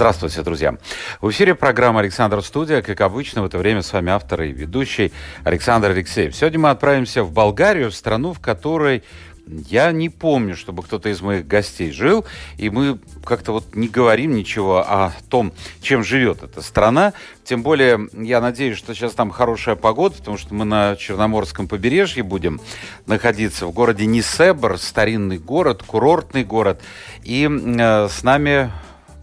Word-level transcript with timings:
Здравствуйте, 0.00 0.40
друзья. 0.40 0.78
В 1.20 1.28
эфире 1.28 1.54
программа 1.54 2.00
«Александр 2.00 2.42
Студия». 2.42 2.80
Как 2.80 3.02
обычно, 3.02 3.42
в 3.42 3.44
это 3.44 3.58
время 3.58 3.82
с 3.82 3.92
вами 3.92 4.10
автор 4.10 4.40
и 4.44 4.50
ведущий 4.50 5.12
Александр 5.44 5.90
Алексеев. 5.90 6.34
Сегодня 6.34 6.58
мы 6.58 6.70
отправимся 6.70 7.22
в 7.22 7.32
Болгарию, 7.32 7.90
в 7.90 7.94
страну, 7.94 8.32
в 8.32 8.40
которой 8.40 9.02
я 9.46 9.92
не 9.92 10.08
помню, 10.08 10.56
чтобы 10.56 10.82
кто-то 10.84 11.10
из 11.10 11.20
моих 11.20 11.46
гостей 11.46 11.92
жил, 11.92 12.24
и 12.56 12.70
мы 12.70 12.98
как-то 13.26 13.52
вот 13.52 13.74
не 13.76 13.88
говорим 13.88 14.34
ничего 14.34 14.78
о 14.78 15.12
том, 15.28 15.52
чем 15.82 16.02
живет 16.02 16.42
эта 16.42 16.62
страна. 16.62 17.12
Тем 17.44 17.62
более, 17.62 18.08
я 18.14 18.40
надеюсь, 18.40 18.78
что 18.78 18.94
сейчас 18.94 19.12
там 19.12 19.30
хорошая 19.30 19.76
погода, 19.76 20.16
потому 20.16 20.38
что 20.38 20.54
мы 20.54 20.64
на 20.64 20.96
Черноморском 20.96 21.68
побережье 21.68 22.22
будем 22.22 22.58
находиться 23.04 23.66
в 23.66 23.72
городе 23.72 24.06
Нисебр, 24.06 24.78
старинный 24.78 25.36
город, 25.36 25.82
курортный 25.86 26.44
город. 26.44 26.80
И 27.22 27.46
э, 27.46 28.08
с 28.08 28.22
нами 28.22 28.70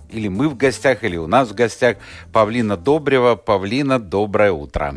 или 0.09 0.27
мы 0.27 0.49
в 0.49 0.57
гостях, 0.57 1.03
или 1.03 1.17
у 1.17 1.27
нас 1.27 1.49
в 1.51 1.55
гостях 1.55 1.97
Павлина 2.33 2.77
Добрева. 2.77 3.35
Павлина, 3.35 3.99
доброе 3.99 4.51
утро. 4.51 4.95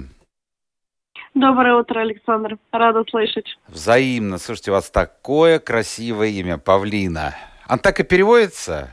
Доброе 1.34 1.77
утро, 1.77 2.00
Александр. 2.00 2.58
Рада 2.72 3.05
слышать. 3.08 3.56
Взаимно. 3.69 4.38
Слушайте, 4.38 4.70
у 4.72 4.75
вас 4.75 4.91
такое 4.91 5.58
красивое 5.61 6.28
имя, 6.28 6.58
Павлина. 6.58 7.34
Он 7.69 7.78
так 7.78 8.00
и 8.00 8.03
переводится? 8.03 8.91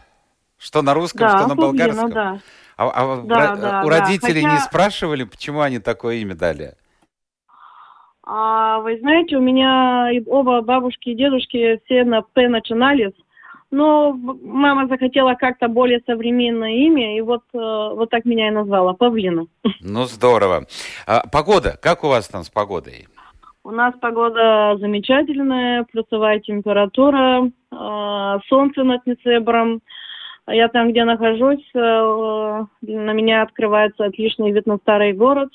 Что 0.57 0.81
на 0.81 0.93
русском, 0.93 1.21
да, 1.27 1.37
что 1.39 1.47
на 1.47 1.55
Павлина, 1.55 1.85
болгарском? 1.87 2.11
да. 2.11 2.39
А, 2.77 2.89
а 2.89 3.21
Да, 3.23 3.35
ро- 3.55 3.57
да, 3.59 3.81
у 3.83 3.89
да. 3.89 3.99
родителей 3.99 4.41
Хотя- 4.43 4.53
не 4.53 4.59
спрашивали, 4.59 5.23
почему 5.23 5.61
они 5.61 5.79
такое 5.79 6.17
имя 6.17 6.35
дали? 6.35 6.75
А, 8.23 8.79
вы 8.81 8.99
знаете, 8.99 9.37
у 9.37 9.41
меня 9.41 10.09
оба 10.27 10.61
бабушки 10.61 11.09
и 11.09 11.15
дедушки 11.15 11.79
все 11.85 12.03
на 12.03 12.21
П 12.21 12.49
начинались. 12.49 13.13
Но 13.69 14.13
мама 14.13 14.87
захотела 14.87 15.33
как-то 15.33 15.67
более 15.67 16.01
современное 16.05 16.71
имя, 16.71 17.17
и 17.17 17.21
вот, 17.21 17.41
э, 17.53 17.57
вот 17.57 18.09
так 18.09 18.23
меня 18.23 18.47
и 18.47 18.51
назвала, 18.51 18.93
Павлина. 18.93 19.47
Ну, 19.81 20.03
здорово. 20.03 20.65
А, 21.05 21.27
погода. 21.27 21.77
Как 21.81 22.03
у 22.03 22.07
вас 22.07 22.27
там 22.27 22.43
с 22.43 22.49
погодой? 22.49 23.07
У 23.63 23.71
нас 23.71 23.93
погода 23.99 24.77
замечательная, 24.79 25.85
плюсовая 25.91 26.39
температура, 26.39 27.43
э, 27.45 28.39
солнце 28.47 28.83
над 28.83 29.05
Нецебром. 29.05 29.81
Я 30.49 30.69
там, 30.69 30.91
где 30.91 31.03
нахожусь, 31.03 31.69
э, 31.75 32.65
на 32.81 33.11
меня 33.11 33.41
открывается 33.41 34.05
отличный 34.05 34.51
вид 34.51 34.65
на 34.65 34.77
старый 34.77 35.11
город. 35.11 35.49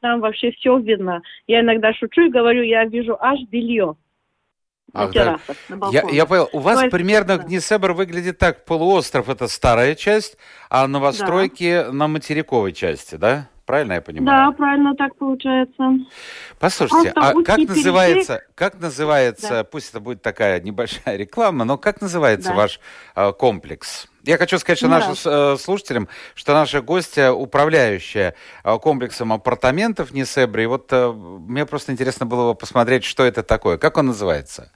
Там 0.00 0.20
вообще 0.20 0.52
все 0.52 0.78
видно. 0.78 1.20
Я 1.46 1.60
иногда 1.60 1.92
шучу 1.92 2.22
и 2.22 2.30
говорю, 2.30 2.62
я 2.62 2.86
вижу 2.86 3.18
аж 3.20 3.40
белье. 3.50 3.96
Ах, 4.94 5.12
да. 5.12 5.38
Я, 5.92 6.04
я 6.10 6.26
понял. 6.26 6.48
У 6.52 6.60
вас 6.60 6.80
есть, 6.80 6.90
примерно 6.90 7.36
да. 7.38 7.44
Гнесебр 7.44 7.92
выглядит 7.92 8.38
так. 8.38 8.64
Полуостров– 8.64 9.28
это 9.30 9.46
старая 9.48 9.94
часть, 9.94 10.36
а 10.70 10.86
новостройки 10.88 11.90
на 11.90 12.08
материковой 12.08 12.72
части, 12.72 13.16
да? 13.16 13.48
Правильно 13.66 13.92
я 13.92 13.98
Да, 14.00 14.04
понимаю? 14.06 14.52
правильно 14.54 14.94
так 14.96 15.14
получается. 15.16 15.90
Послушайте, 16.58 17.12
Просто 17.12 17.30
а 17.40 17.42
как 17.44 17.56
переход. 17.56 17.76
называется, 17.76 18.42
как 18.54 18.80
называется, 18.80 19.48
Да. 19.50 19.64
пусть 19.64 19.90
это 19.90 20.00
будет 20.00 20.22
такая 20.22 20.58
небольшая 20.62 21.16
реклама, 21.18 21.66
но 21.66 21.76
как 21.76 22.00
называется 22.00 22.48
Да. 22.50 22.54
ваш 22.54 22.80
э, 23.14 23.30
комплекс? 23.32 24.08
Я 24.24 24.38
хочу 24.38 24.58
сказать, 24.58 24.78
что 24.78 24.88
нашим 24.88 25.12
э, 25.22 25.56
слушателям, 25.58 26.08
что 26.34 26.54
наша 26.54 26.80
гостья, 26.80 27.30
управляющая 27.30 28.34
э, 28.64 28.78
комплексом 28.78 29.34
апартаментов 29.34 30.12
Несебри, 30.12 30.62
и 30.62 30.66
вот 30.66 30.88
э, 30.90 31.12
мне 31.12 31.66
просто 31.66 31.92
интересно 31.92 32.24
было 32.24 32.52
бы 32.52 32.58
посмотреть, 32.58 33.04
что 33.04 33.22
это 33.24 33.42
такое. 33.42 33.76
Как 33.76 33.98
он 33.98 34.06
называется? 34.06 34.72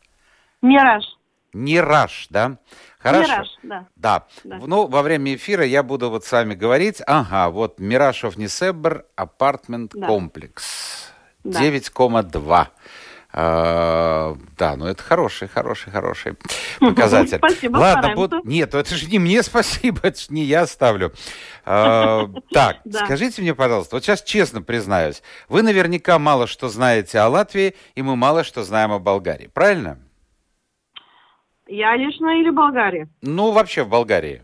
Мираж. 0.63 1.05
Нираж, 1.53 2.29
да? 2.31 2.57
Хорошо. 2.99 3.31
Мираж, 3.33 3.49
да. 3.63 3.87
Да. 3.97 4.27
Да. 4.45 4.59
Ну, 4.65 4.87
во 4.87 5.03
время 5.03 5.35
эфира 5.35 5.65
я 5.65 5.83
буду 5.83 6.09
вот 6.09 6.25
с 6.25 6.33
вами 6.33 6.55
говорить. 6.55 7.03
Ага, 7.07 7.51
вот 7.51 7.79
Мираж 7.79 8.25
of 8.25 8.39
Несебр, 8.39 9.05
апартмент 9.17 9.93
комплекс. 9.93 11.11
Да. 11.45 11.61
9,2. 11.61 12.69
А, 13.35 14.37
да, 14.59 14.77
ну 14.77 14.87
это 14.87 15.03
хороший, 15.03 15.49
хороший, 15.49 15.91
хороший 15.91 16.37
показатель. 16.81 17.39
Спасибо, 17.39 17.79
Ладно, 17.79 18.15
буд- 18.15 18.45
нет, 18.45 18.75
ну 18.75 18.79
это 18.79 18.95
же 18.95 19.07
не 19.07 19.19
мне 19.19 19.43
спасибо, 19.43 20.01
это 20.03 20.21
же 20.21 20.27
не 20.29 20.45
я 20.45 20.67
ставлю. 20.67 21.15
А, 21.65 22.29
так, 22.53 22.81
Да. 22.85 23.07
скажите 23.07 23.41
мне, 23.41 23.55
пожалуйста, 23.55 23.97
вот 23.97 24.05
сейчас 24.05 24.23
честно 24.23 24.61
признаюсь, 24.61 25.23
вы 25.49 25.63
наверняка 25.63 26.19
мало 26.19 26.47
что 26.47 26.69
знаете 26.69 27.21
о 27.21 27.29
Латвии, 27.29 27.75
и 27.95 28.03
мы 28.03 28.17
мало 28.17 28.45
что 28.45 28.65
знаем 28.65 28.93
о 28.93 28.99
Болгарии, 28.99 29.47
правильно? 29.53 29.99
Я 31.67 31.97
лично 31.97 32.41
или 32.41 32.51
Болгария? 32.51 33.09
Ну, 33.23 33.53
вообще 33.53 33.85
в 33.85 33.89
Болгарии. 33.89 34.43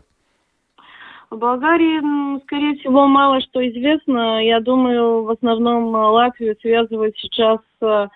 В 1.29 1.37
Болгарии, 1.37 2.39
скорее 2.43 2.79
всего, 2.79 3.07
мало 3.07 3.39
что 3.41 3.67
известно. 3.69 4.43
Я 4.43 4.59
думаю, 4.61 5.23
в 5.23 5.29
основном 5.29 5.95
э, 5.95 5.99
Латвию 5.99 6.55
связывают 6.59 7.15
сейчас, 7.19 7.59
э, 7.81 8.07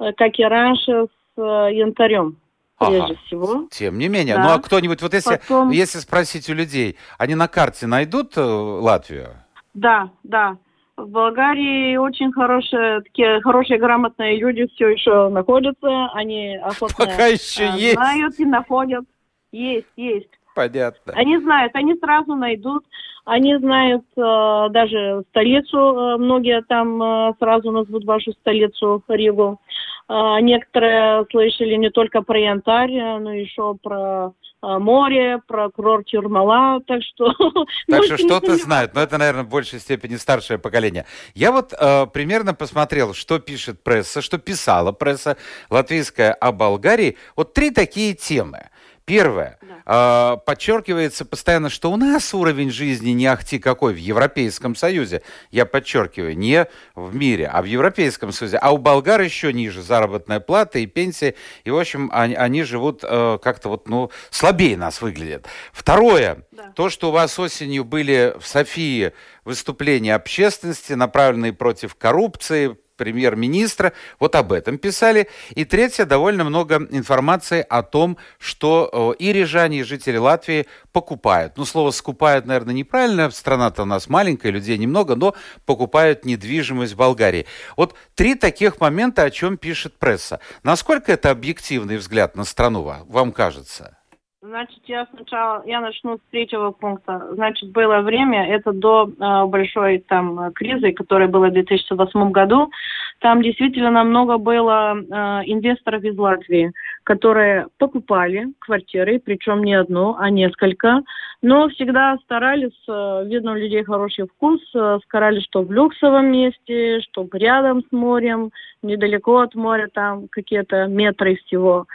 э, 0.00 0.12
как 0.16 0.38
и 0.38 0.44
раньше, 0.44 1.06
с 1.36 1.40
янтарем, 1.40 2.36
прежде 2.78 3.00
Ага. 3.12 3.14
всего. 3.26 3.68
Тем 3.70 3.96
не 3.98 4.08
менее. 4.08 4.34
Да. 4.36 4.42
Ну 4.42 4.48
а 4.54 4.58
кто-нибудь, 4.58 5.00
вот 5.02 5.14
если, 5.14 5.36
Потом- 5.36 5.70
если 5.70 5.98
спросить 6.00 6.50
у 6.50 6.54
людей, 6.54 6.96
они 7.16 7.36
на 7.36 7.46
карте 7.46 7.86
найдут 7.86 8.36
Латвию? 8.36 9.28
Да, 9.74 10.10
да. 10.24 10.56
В 10.98 11.06
Болгарии 11.06 11.96
очень 11.96 12.32
хорошие, 12.32 13.02
такие 13.02 13.40
хорошие, 13.42 13.78
грамотные 13.78 14.36
люди 14.36 14.66
все 14.74 14.88
еще 14.88 15.28
находятся. 15.28 16.06
Они 16.12 16.56
охотно 16.56 17.06
Пока 17.06 17.26
еще 17.26 17.66
э, 17.66 17.78
есть. 17.78 17.94
знают 17.94 18.34
и 18.40 18.44
находят. 18.44 19.04
Есть, 19.52 19.86
есть. 19.94 20.28
Понятно. 20.56 21.12
Они 21.14 21.38
знают, 21.38 21.70
они 21.76 21.94
сразу 21.94 22.34
найдут. 22.34 22.84
Они 23.24 23.56
знают 23.58 24.04
э, 24.16 24.66
даже 24.70 25.22
столицу, 25.30 25.78
э, 25.78 26.16
многие 26.16 26.62
там 26.62 27.00
э, 27.00 27.34
сразу 27.38 27.70
назовут 27.70 28.04
вашу 28.04 28.32
столицу 28.32 29.00
Ригу. 29.06 29.60
Э, 30.08 30.40
некоторые 30.40 31.26
слышали 31.30 31.74
не 31.74 31.90
только 31.90 32.22
про 32.22 32.40
янтарь, 32.40 32.92
э, 32.96 33.18
но 33.18 33.32
еще 33.32 33.76
про 33.80 34.32
море, 34.62 35.40
про 35.46 35.70
курорт 35.70 36.08
Юрмала, 36.08 36.80
так 36.86 37.00
что... 37.02 37.32
Так 37.88 38.04
что 38.04 38.18
что-то 38.18 38.56
знают, 38.56 38.94
но 38.94 39.00
это, 39.00 39.18
наверное, 39.18 39.44
в 39.44 39.48
большей 39.48 39.80
степени 39.80 40.16
старшее 40.16 40.58
поколение. 40.58 41.06
Я 41.34 41.52
вот 41.52 41.72
э, 41.72 42.06
примерно 42.06 42.54
посмотрел, 42.54 43.14
что 43.14 43.38
пишет 43.38 43.82
пресса, 43.82 44.20
что 44.20 44.38
писала 44.38 44.92
пресса 44.92 45.36
латвийская 45.70 46.32
о 46.32 46.52
Болгарии. 46.52 47.16
Вот 47.36 47.54
три 47.54 47.70
такие 47.70 48.14
темы. 48.14 48.68
Первое. 49.08 49.58
э, 49.86 50.36
подчеркивается 50.44 51.24
постоянно, 51.24 51.70
что 51.70 51.90
у 51.90 51.96
нас 51.96 52.34
уровень 52.34 52.70
жизни 52.70 53.10
не 53.10 53.26
ахти 53.26 53.58
какой 53.58 53.94
в 53.94 53.96
Европейском 53.96 54.76
Союзе. 54.76 55.22
Я 55.50 55.66
подчеркиваю, 55.66 56.36
не 56.36 56.66
в 56.94 57.14
мире, 57.14 57.46
а 57.46 57.62
в 57.62 57.64
Европейском 57.64 58.32
Союзе. 58.32 58.58
А 58.58 58.72
у 58.72 58.78
болгар 58.78 59.20
еще 59.20 59.52
ниже 59.52 59.82
заработная 59.82 60.40
плата 60.40 60.78
и 60.78 60.86
пенсии. 60.86 61.34
И, 61.64 61.70
в 61.70 61.78
общем, 61.78 62.10
они, 62.12 62.34
они 62.34 62.62
живут 62.62 63.00
э, 63.02 63.38
как-то 63.42 63.70
вот, 63.70 63.88
ну, 63.88 64.10
слабее 64.30 64.76
нас 64.76 65.00
выглядят. 65.00 65.46
Второе. 65.72 66.44
Да. 66.52 66.72
То, 66.76 66.90
что 66.90 67.08
у 67.08 67.12
вас 67.12 67.38
осенью 67.38 67.84
были 67.84 68.34
в 68.38 68.46
Софии 68.46 69.12
выступления 69.44 70.14
общественности, 70.14 70.92
направленные 70.92 71.52
против 71.52 71.94
коррупции, 71.94 72.76
премьер-министра, 72.98 73.94
вот 74.20 74.34
об 74.34 74.52
этом 74.52 74.76
писали. 74.76 75.28
И 75.50 75.64
третье, 75.64 76.04
довольно 76.04 76.44
много 76.44 76.86
информации 76.90 77.64
о 77.66 77.82
том, 77.82 78.18
что 78.38 79.14
э, 79.18 79.22
и 79.22 79.32
рижане, 79.32 79.80
и 79.80 79.82
жители 79.84 80.18
Латвии 80.18 80.66
покупают. 80.92 81.56
Ну, 81.56 81.64
слово 81.64 81.90
«скупают», 81.92 82.44
наверное, 82.44 82.74
неправильно, 82.74 83.30
страна-то 83.30 83.82
у 83.82 83.86
нас 83.86 84.08
маленькая, 84.08 84.50
людей 84.50 84.76
немного, 84.76 85.14
но 85.14 85.34
покупают 85.64 86.24
недвижимость 86.24 86.92
в 86.92 86.96
Болгарии. 86.96 87.46
Вот 87.76 87.94
три 88.14 88.34
таких 88.34 88.80
момента, 88.80 89.22
о 89.22 89.30
чем 89.30 89.56
пишет 89.56 89.98
пресса. 89.98 90.40
Насколько 90.62 91.12
это 91.12 91.30
объективный 91.30 91.96
взгляд 91.96 92.36
на 92.36 92.44
страну, 92.44 92.82
ва- 92.82 93.04
вам 93.08 93.32
кажется? 93.32 93.97
Значит, 94.40 94.78
я 94.86 95.04
сначала, 95.12 95.64
я 95.66 95.80
начну 95.80 96.16
с 96.16 96.20
третьего 96.30 96.70
пункта. 96.70 97.28
Значит, 97.32 97.72
было 97.72 98.02
время, 98.02 98.46
это 98.46 98.72
до 98.72 99.10
э, 99.10 99.46
большой 99.46 99.98
там 99.98 100.52
кризы, 100.52 100.92
которая 100.92 101.26
была 101.26 101.48
в 101.48 101.54
2008 101.54 102.30
году. 102.30 102.70
Там 103.18 103.42
действительно 103.42 104.04
много 104.04 104.38
было 104.38 104.94
э, 104.96 105.42
инвесторов 105.46 106.04
из 106.04 106.16
Латвии, 106.16 106.72
которые 107.02 107.66
покупали 107.78 108.46
квартиры, 108.60 109.18
причем 109.18 109.64
не 109.64 109.74
одну, 109.74 110.14
а 110.16 110.30
несколько. 110.30 111.02
Но 111.42 111.68
всегда 111.70 112.16
старались, 112.22 112.80
э, 112.88 113.24
видно, 113.26 113.52
у 113.52 113.56
людей 113.56 113.82
хороший 113.82 114.28
вкус, 114.28 114.60
э, 114.72 114.98
старались, 115.04 115.42
что 115.46 115.62
в 115.62 115.72
люксовом 115.72 116.30
месте, 116.30 117.00
чтобы 117.00 117.36
рядом 117.40 117.82
с 117.82 117.90
морем, 117.90 118.52
недалеко 118.82 119.38
от 119.38 119.56
моря, 119.56 119.88
там 119.92 120.28
какие-то 120.28 120.86
метры 120.86 121.34
всего. 121.44 121.86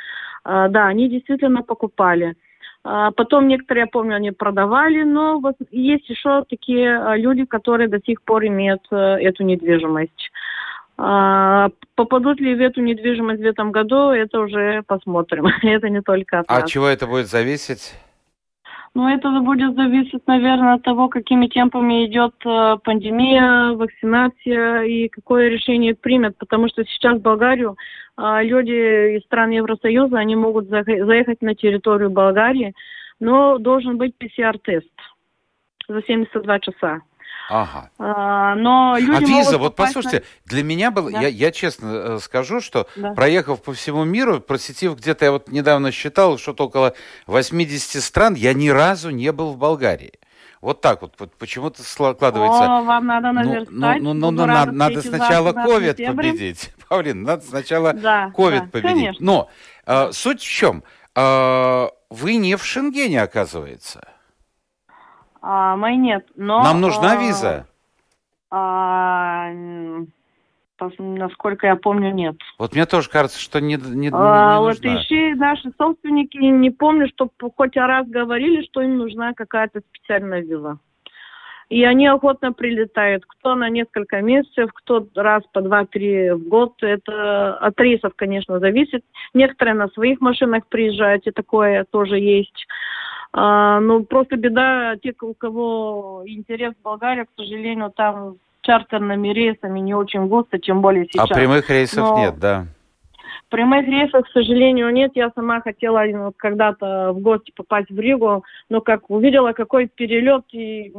А, 0.44 0.68
да, 0.68 0.88
они 0.88 1.10
действительно 1.10 1.62
покупали. 1.64 2.36
А, 2.84 3.12
потом 3.12 3.48
некоторые, 3.48 3.84
я 3.84 3.88
помню, 3.88 4.16
они 4.16 4.32
продавали, 4.32 5.04
но 5.04 5.40
вот 5.40 5.56
есть 5.72 6.10
еще 6.10 6.44
такие 6.50 6.98
а, 6.98 7.16
люди, 7.16 7.46
которые 7.46 7.88
до 7.88 8.00
сих 8.06 8.22
пор 8.22 8.46
имеют 8.46 8.82
э, 8.92 8.96
эту 8.96 9.44
недвижимость. 9.44 10.32
Попадут 10.96 12.40
ли 12.40 12.54
в 12.54 12.62
эту 12.62 12.82
недвижимость 12.82 13.42
в 13.42 13.46
этом 13.46 13.72
году, 13.72 14.12
это 14.12 14.40
уже 14.40 14.84
посмотрим. 14.86 15.48
это 15.64 15.90
не 15.90 16.02
только 16.02 16.40
от 16.40 16.46
А 16.50 16.60
нас. 16.62 16.70
чего 16.70 16.88
это 16.88 17.08
будет 17.08 17.28
зависеть? 17.28 17.96
Ну, 18.96 19.08
это 19.08 19.32
будет 19.40 19.76
зависеть, 19.76 20.28
наверное, 20.28 20.76
от 20.76 20.84
того, 20.84 21.10
какими 21.10 21.48
темпами 21.48 22.06
идет 22.06 22.36
э, 22.46 22.78
пандемия, 22.84 23.74
вакцинация 23.74 24.84
и 24.84 25.08
какое 25.08 25.50
решение 25.50 25.96
примет. 25.96 26.38
Потому 26.38 26.68
что 26.68 26.86
сейчас 26.86 27.18
в 27.18 27.22
Болгарию 27.22 27.76
э, 28.18 28.44
люди 28.44 29.18
из 29.18 29.24
стран 29.24 29.50
Евросоюза, 29.50 30.18
они 30.18 30.36
могут 30.36 30.68
заехать 30.68 31.42
на 31.42 31.56
территорию 31.56 32.12
Болгарии, 32.12 32.76
но 33.20 33.58
должен 33.58 33.98
быть 33.98 34.16
ПЦР-тест 34.16 34.92
за 35.88 36.04
72 36.04 36.60
часа. 36.60 37.02
Ага. 37.50 37.90
А, 38.00 38.56
но 38.56 38.96
люди 38.98 39.32
а 39.34 39.38
виза, 39.40 39.58
вот 39.58 39.76
послушайте, 39.76 40.24
на... 40.46 40.50
для 40.50 40.64
меня 40.64 40.92
было, 40.92 41.12
да. 41.12 41.22
я, 41.22 41.28
я 41.28 41.52
честно 41.52 41.88
э, 41.88 42.20
скажу, 42.22 42.62
что 42.62 42.88
да. 42.96 43.14
проехав 43.14 43.62
по 43.62 43.74
всему 43.74 44.04
миру, 44.06 44.40
просетив 44.40 44.96
где-то, 44.96 45.26
я 45.26 45.32
вот 45.32 45.50
недавно 45.50 45.92
считал, 45.92 46.38
что-то 46.38 46.66
около 46.66 46.94
80 47.28 48.02
стран, 48.02 48.36
я 48.36 48.54
ни 48.54 48.70
разу 48.70 49.10
не 49.10 49.32
был 49.32 49.52
в 49.54 49.58
Болгарии. 49.58 50.14
Вот 50.62 50.80
так 50.80 51.02
вот, 51.02 51.16
вот 51.20 51.36
почему-то 51.36 51.84
складывается. 51.84 52.78
О, 52.78 52.84
вам 52.84 53.06
надо 53.08 53.34
наверстать. 53.34 53.70
Ну, 54.02 54.14
ну, 54.14 54.14
ну, 54.14 54.32
ну 54.32 54.46
надо, 54.46 54.72
надо 54.72 55.02
сначала 55.02 55.52
ковид 55.52 55.98
победить. 55.98 56.72
Павлин, 56.88 57.24
надо 57.24 57.44
сначала 57.44 57.92
ковид 57.92 58.02
да, 58.02 58.70
победить. 58.72 58.82
Конечно. 58.82 59.26
Но 59.26 59.50
э, 59.86 60.12
суть 60.14 60.40
в 60.40 60.50
чем? 60.50 60.84
Э, 61.16 61.88
вы 62.10 62.36
не 62.36 62.56
в 62.56 62.64
Шенгене, 62.64 63.22
оказывается. 63.22 64.08
А, 65.46 65.76
моей 65.76 65.98
нет, 65.98 66.26
но... 66.38 66.64
Нам 66.64 66.80
нужна 66.80 67.12
а, 67.12 67.16
виза? 67.18 67.68
А, 68.50 69.50
насколько 70.98 71.68
я 71.68 71.76
помню, 71.76 72.14
нет. 72.14 72.38
Вот 72.58 72.74
мне 72.74 72.86
тоже 72.86 73.10
кажется, 73.10 73.42
что 73.42 73.60
не, 73.60 73.76
не, 73.76 73.78
а, 73.78 73.82
не 73.82 74.10
нужна. 74.10 74.60
Латыши, 74.62 75.36
наши 75.36 75.70
собственники, 75.78 76.38
не 76.38 76.72
помню, 76.72 77.10
что 77.10 77.30
хоть 77.58 77.76
раз 77.76 78.08
говорили, 78.08 78.64
что 78.64 78.82
им 78.82 78.98
нужна 78.98 79.34
какая-то 79.34 79.82
специальная 79.82 80.40
виза. 80.40 80.78
И 81.68 81.84
они 81.84 82.08
охотно 82.08 82.54
прилетают. 82.54 83.26
Кто 83.26 83.56
на 83.56 83.70
несколько 83.70 84.22
месяцев, 84.22 84.70
кто 84.74 85.06
раз 85.16 85.44
по 85.52 85.62
два-три 85.62 86.32
в 86.32 86.48
год. 86.48 86.76
Это 86.82 87.58
от 87.58 87.78
рейсов, 87.82 88.14
конечно, 88.16 88.60
зависит. 88.60 89.04
Некоторые 89.34 89.74
на 89.74 89.88
своих 89.90 90.22
машинах 90.22 90.68
приезжают, 90.68 91.28
и 91.28 91.32
такое 91.32 91.86
тоже 91.90 92.18
есть. 92.18 92.68
А, 93.34 93.80
ну, 93.80 94.04
просто 94.04 94.38
беда, 94.38 94.96
те, 95.02 95.14
у 95.22 95.34
кого 95.34 96.22
интерес 96.26 96.74
в 96.76 96.84
Болгарии, 96.84 97.24
к 97.24 97.30
сожалению, 97.36 97.92
там 97.96 98.36
чартерными 98.62 99.30
рейсами 99.30 99.80
не 99.80 99.96
очень 99.96 100.28
густо, 100.28 100.60
тем 100.60 100.82
более 100.82 101.04
а 101.04 101.08
сейчас. 101.12 101.32
А 101.32 101.34
прямых 101.34 101.70
рейсов 101.70 102.10
Но... 102.10 102.18
нет, 102.20 102.40
да? 102.40 102.68
Прямых 103.54 103.86
рейсов, 103.86 104.26
к 104.26 104.32
сожалению, 104.34 104.90
нет. 104.90 105.12
Я 105.14 105.32
сама 105.36 105.62
хотела 105.62 106.02
ну, 106.12 106.34
когда-то 106.36 107.12
в 107.14 107.20
гости 107.20 107.54
попасть 107.56 107.88
в 107.92 108.00
Ригу, 108.00 108.44
но 108.68 108.82
как 108.82 109.12
увидела, 109.12 109.54
какой 109.54 109.88
перелет, 109.88 110.44
и 110.54 110.92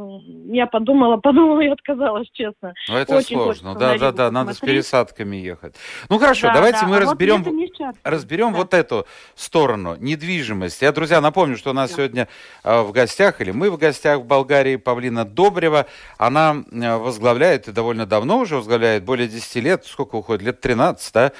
я 0.47 0.65
подумала, 0.65 1.17
подумала 1.21 1.59
и 1.59 1.67
отказалась, 1.67 2.29
честно. 2.31 2.73
Ну, 2.87 2.95
это 2.95 3.17
Очень 3.17 3.35
сложно. 3.35 3.75
Да, 3.75 3.97
да, 3.97 4.13
да, 4.13 4.31
надо 4.31 4.53
с 4.53 4.59
пересадками 4.59 5.35
ехать. 5.35 5.75
Ну, 6.09 6.17
хорошо, 6.17 6.47
да, 6.47 6.53
давайте 6.53 6.79
да. 6.79 6.87
мы 6.87 6.95
а 6.95 6.99
разберем, 7.01 7.43
вот 7.43 7.95
разберем 8.05 8.53
да. 8.53 8.57
вот 8.59 8.73
эту 8.73 9.05
сторону, 9.35 9.97
недвижимость. 9.99 10.81
Я, 10.81 10.93
друзья, 10.93 11.19
напомню, 11.19 11.57
что 11.57 11.71
у 11.71 11.73
нас 11.73 11.89
да. 11.89 11.97
сегодня 11.97 12.27
э, 12.63 12.81
в 12.83 12.93
гостях, 12.93 13.41
или 13.41 13.51
мы 13.51 13.69
в 13.69 13.77
гостях 13.77 14.21
в 14.21 14.25
Болгарии, 14.25 14.77
Павлина 14.77 15.25
Добрева. 15.25 15.87
Она 16.17 16.63
э, 16.71 16.95
возглавляет, 16.95 17.67
и 17.67 17.73
довольно 17.73 18.05
давно 18.05 18.39
уже 18.39 18.55
возглавляет, 18.55 19.03
более 19.03 19.27
10 19.27 19.55
лет, 19.61 19.85
сколько 19.85 20.15
уходит, 20.15 20.41
лет 20.41 20.61
13, 20.61 21.13
да, 21.13 21.31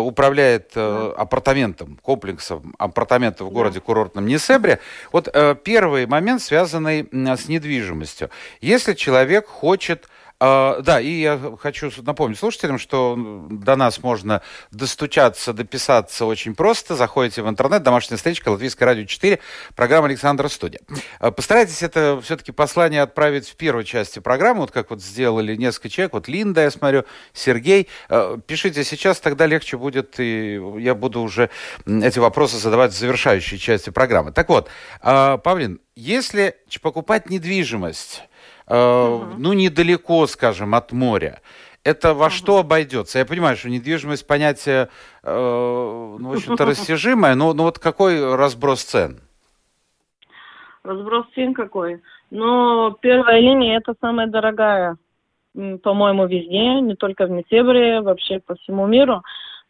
управляет 0.00 0.53
управляет 0.54 0.72
э, 0.74 1.14
апартаментом, 1.16 1.98
комплексом 2.02 2.74
апартаментов 2.78 3.48
в 3.48 3.50
городе 3.50 3.80
курортном 3.80 4.26
Несебре. 4.26 4.78
Вот 5.12 5.28
э, 5.32 5.54
первый 5.62 6.06
момент, 6.06 6.42
связанный 6.42 7.08
э, 7.10 7.36
с 7.36 7.48
недвижимостью. 7.48 8.30
Если 8.60 8.94
человек 8.94 9.46
хочет 9.46 10.08
Uh, 10.40 10.82
да, 10.82 11.00
и 11.00 11.20
я 11.20 11.40
хочу 11.60 11.90
напомнить 12.02 12.38
слушателям, 12.38 12.78
что 12.78 13.16
до 13.50 13.76
нас 13.76 14.02
можно 14.02 14.42
достучаться, 14.72 15.52
дописаться 15.52 16.26
очень 16.26 16.56
просто. 16.56 16.96
Заходите 16.96 17.42
в 17.42 17.48
интернет, 17.48 17.84
домашняя 17.84 18.16
встречка, 18.16 18.48
Латвийское 18.48 18.86
радио 18.86 19.04
4, 19.04 19.38
программа 19.76 20.08
Александра 20.08 20.48
Студия. 20.48 20.80
Uh, 21.20 21.30
постарайтесь 21.30 21.82
это 21.82 22.20
все-таки 22.22 22.50
послание 22.50 23.02
отправить 23.02 23.48
в 23.48 23.54
первой 23.54 23.84
части 23.84 24.18
программы, 24.18 24.62
вот 24.62 24.72
как 24.72 24.90
вот 24.90 25.00
сделали 25.00 25.54
несколько 25.54 25.88
человек, 25.88 26.12
вот 26.14 26.26
Линда, 26.26 26.62
я 26.62 26.70
смотрю, 26.70 27.04
Сергей. 27.32 27.88
Uh, 28.08 28.40
пишите 28.40 28.82
сейчас, 28.82 29.20
тогда 29.20 29.46
легче 29.46 29.76
будет, 29.76 30.18
и 30.18 30.60
я 30.78 30.96
буду 30.96 31.20
уже 31.22 31.48
эти 31.86 32.18
вопросы 32.18 32.58
задавать 32.58 32.92
в 32.92 32.98
завершающей 32.98 33.56
части 33.56 33.90
программы. 33.90 34.32
Так 34.32 34.48
вот, 34.48 34.68
Павлин, 35.00 35.80
если 35.94 36.56
покупать 36.82 37.30
недвижимость, 37.30 38.24
угу. 38.66 39.34
ну, 39.38 39.52
недалеко, 39.52 40.26
скажем, 40.26 40.74
от 40.74 40.92
моря. 40.92 41.40
Это 41.84 42.14
во 42.14 42.26
угу. 42.26 42.30
что 42.30 42.58
обойдется? 42.58 43.18
Я 43.18 43.26
понимаю, 43.26 43.56
что 43.56 43.68
недвижимость 43.68 44.26
понятие, 44.26 44.88
э, 45.22 46.16
ну, 46.18 46.28
в 46.28 46.32
общем-то, 46.32 46.64
растяжимое, 46.66 47.34
но, 47.34 47.52
но 47.52 47.64
вот 47.64 47.78
какой 47.78 48.34
разброс 48.36 48.82
цен? 48.82 49.20
Разброс 50.82 51.26
цен 51.34 51.54
какой? 51.54 52.02
Ну, 52.30 52.96
первая 53.00 53.38
линия– 53.40 53.76
это 53.78 53.94
самая 54.00 54.26
дорогая, 54.26 54.96
по-моему, 55.54 56.26
везде, 56.26 56.80
не 56.80 56.94
только 56.94 57.26
в 57.26 57.30
Метебре, 57.30 58.00
вообще 58.00 58.40
по 58.40 58.54
всему 58.56 58.86
миру. 58.86 59.22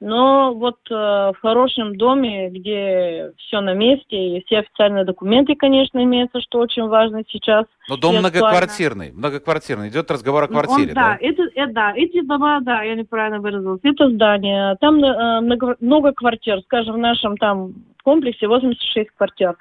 Но 0.07 0.53
вот 0.53 0.77
э, 0.91 0.95
в 0.95 1.37
хорошем 1.41 1.97
доме, 1.97 2.51
где 2.51 3.33
все 3.39 3.63
на 3.63 3.73
месте, 3.73 4.37
и 4.37 4.45
все 4.45 4.59
официальные 4.59 5.07
документы, 5.07 5.55
конечно, 5.55 6.03
имеются, 6.05 6.43
что 6.43 6.59
очень 6.59 6.87
важно 6.89 7.23
сейчас. 7.27 7.65
Но 7.89 7.97
дом 7.97 8.17
многоквартирный, 8.17 9.13
многоквартирный, 9.13 9.89
идет 9.89 10.11
разговор 10.11 10.43
о 10.43 10.47
ну, 10.49 10.53
квартире, 10.53 10.91
Он, 10.91 10.95
да? 10.95 11.03
Да, 11.03 11.19
это, 11.19 11.43
это, 11.55 11.73
да, 11.73 11.93
эти 11.97 12.21
дома, 12.21 12.61
да, 12.61 12.83
я 12.83 12.97
неправильно 12.97 13.41
выразилась, 13.41 13.81
это 13.83 14.11
здание, 14.11 14.77
там 14.79 15.03
э, 15.03 15.41
много, 15.41 15.77
много 15.81 16.13
квартир, 16.13 16.61
скажем, 16.65 16.97
в 16.97 16.99
нашем 16.99 17.39
там 17.39 17.73
комплексе 18.03 18.47
86 18.47 19.09
квартир. 19.17 19.57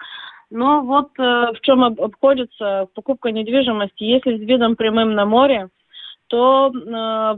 Но 0.50 0.82
вот 0.82 1.12
э, 1.20 1.54
в 1.54 1.62
чем 1.62 1.86
обходится 1.86 2.90
покупка 2.94 3.32
недвижимости, 3.32 4.04
если 4.04 4.40
с 4.40 4.42
видом 4.42 4.76
прямым 4.76 5.14
на 5.14 5.26
море, 5.26 5.70
то 6.34 6.72
э, 6.74 6.80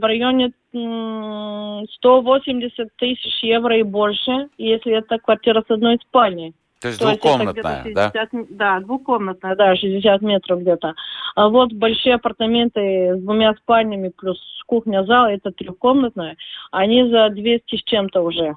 районе 0.02 0.46
э, 0.46 0.50
180 0.76 2.88
тысяч 2.96 3.42
евро 3.42 3.76
и 3.76 3.82
больше, 3.82 4.48
если 4.58 4.92
это 4.92 5.18
квартира 5.18 5.64
с 5.66 5.70
одной 5.70 5.98
спальней. 5.98 6.54
То 6.80 6.88
есть 6.88 7.00
двухкомнатная, 7.00 7.84
60, 7.84 7.94
да? 7.94 8.12
Да, 8.50 8.80
двухкомнатная, 8.80 9.56
да, 9.56 9.76
60 9.76 10.20
метров 10.20 10.60
где-то. 10.60 10.94
А 11.34 11.48
вот 11.48 11.72
большие 11.72 12.16
апартаменты 12.16 13.16
с 13.16 13.22
двумя 13.22 13.54
спальнями 13.54 14.12
плюс 14.16 14.38
кухня, 14.66 15.04
зал, 15.04 15.26
это 15.26 15.52
трехкомнатная, 15.52 16.36
они 16.70 17.08
за 17.08 17.30
200 17.30 17.76
с 17.76 17.82
чем-то 17.82 18.20
уже, 18.20 18.56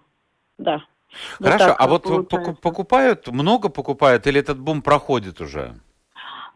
да. 0.57 0.83
Хорошо, 1.41 1.75
а 1.77 1.87
вот 1.87 2.03
получается. 2.03 2.55
покупают, 2.61 3.27
много 3.27 3.69
покупают 3.69 4.27
или 4.27 4.39
этот 4.39 4.59
бум 4.59 4.81
проходит 4.81 5.41
уже? 5.41 5.73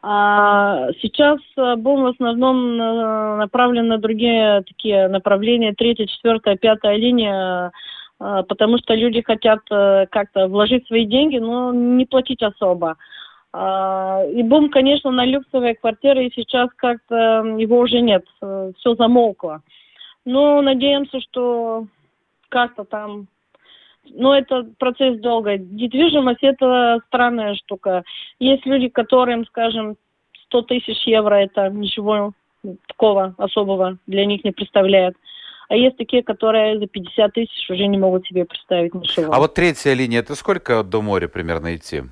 А 0.05 0.89
сейчас 1.01 1.39
э, 1.55 1.75
бум 1.77 2.03
в 2.03 2.07
основном 2.07 2.73
э, 2.73 3.37
направлен 3.37 3.87
на 3.87 3.97
другие 3.97 4.61
такие 4.67 5.07
направления, 5.07 5.73
третья, 5.73 6.07
четвертая, 6.07 6.57
пятая 6.57 6.97
линия, 6.97 7.71
э, 8.19 8.43
потому 8.49 8.79
что 8.79 8.95
люди 8.95 9.21
хотят 9.21 9.61
как-то 9.69 10.49
вложить 10.49 10.85
свои 10.87 11.05
деньги, 11.05 11.37
но 11.37 11.73
не 11.73 12.05
платить 12.05 12.43
особо. 12.43 12.97
А, 13.53 14.23
и 14.25 14.43
бум, 14.43 14.69
конечно, 14.69 15.09
на 15.09 15.23
люксовые 15.23 15.75
квартиры, 15.75 16.25
и 16.25 16.33
сейчас 16.35 16.69
как-то 16.75 17.15
его 17.57 17.79
уже 17.79 18.01
нет, 18.01 18.25
все 18.77 18.95
замолкло. 18.95 19.61
Но 20.25 20.61
надеемся, 20.61 21.21
что 21.21 21.85
как-то 22.49 22.83
там 22.83 23.27
но 24.09 24.35
это 24.35 24.65
процесс 24.77 25.19
долго. 25.19 25.57
Недвижимость– 25.57 26.39
это 26.43 26.99
странная 27.07 27.55
штука. 27.55 28.03
Есть 28.39 28.65
люди, 28.65 28.89
которым, 28.89 29.45
скажем, 29.45 29.95
100 30.45 30.61
тысяч 30.63 31.05
евро– 31.05 31.35
это 31.35 31.69
ничего 31.69 32.33
такого 32.87 33.35
особого 33.37 33.97
для 34.07 34.25
них 34.25 34.43
не 34.43 34.51
представляет. 34.51 35.15
А 35.69 35.75
есть 35.75 35.97
такие, 35.97 36.23
которые 36.23 36.77
за 36.79 36.87
50 36.87 37.33
тысяч 37.33 37.69
уже 37.69 37.87
не 37.87 37.97
могут 37.97 38.25
себе 38.27 38.45
представить 38.45 38.93
ничего. 38.93 39.33
А 39.33 39.39
вот 39.39 39.53
третья 39.53 39.93
линия, 39.93 40.19
это 40.19 40.35
сколько 40.35 40.83
до 40.83 41.01
моря 41.01 41.27
примерно 41.27 41.75
идти? 41.75 42.03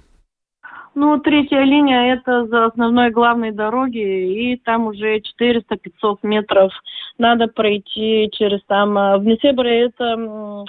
Ну, 0.93 1.19
третья 1.19 1.62
линия 1.62 2.13
это 2.13 2.45
за 2.48 2.65
основной 2.65 3.12
главной 3.12 3.51
дороги, 3.51 4.00
и 4.00 4.57
там 4.57 4.88
уже 4.88 5.21
400-500 5.39 6.17
метров 6.24 6.74
надо 7.17 7.48
пройти 7.48 8.29
через 8.33 8.62
там. 8.65 8.98
А 8.98 9.17
в 9.17 9.24
Несебре 9.24 9.86
это 9.86 10.65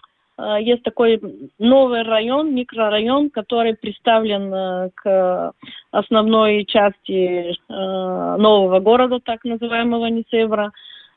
есть 0.61 0.83
такой 0.83 1.21
новый 1.59 2.03
район, 2.03 2.55
микрорайон, 2.55 3.31
который 3.31 3.75
представлен 3.75 4.53
а, 4.53 4.91
к 4.95 5.53
основной 5.91 6.65
части 6.65 7.55
нового 7.69 8.81
города, 8.81 9.21
так 9.21 9.45
называемого 9.45 10.07
Несебра. 10.07 10.73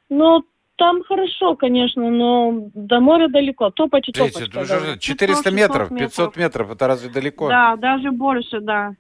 Но 0.10 0.44
там 0.78 1.04
хорошо, 1.04 1.56
конечно, 1.56 2.10
но 2.10 2.70
до 2.74 3.00
моря 3.00 3.28
далеко. 3.30 3.70
Топать 3.70 4.10
и 4.10 4.12
топать. 4.12 4.52
400 5.00 5.52
метров, 5.52 5.90
500 5.90 6.36
метров, 6.36 6.72
это 6.72 6.88
разве 6.88 7.10
далеко? 7.10 7.48
Да, 7.48 7.76
даже 7.78 8.12
больше, 8.12 8.60
да. 8.60 8.94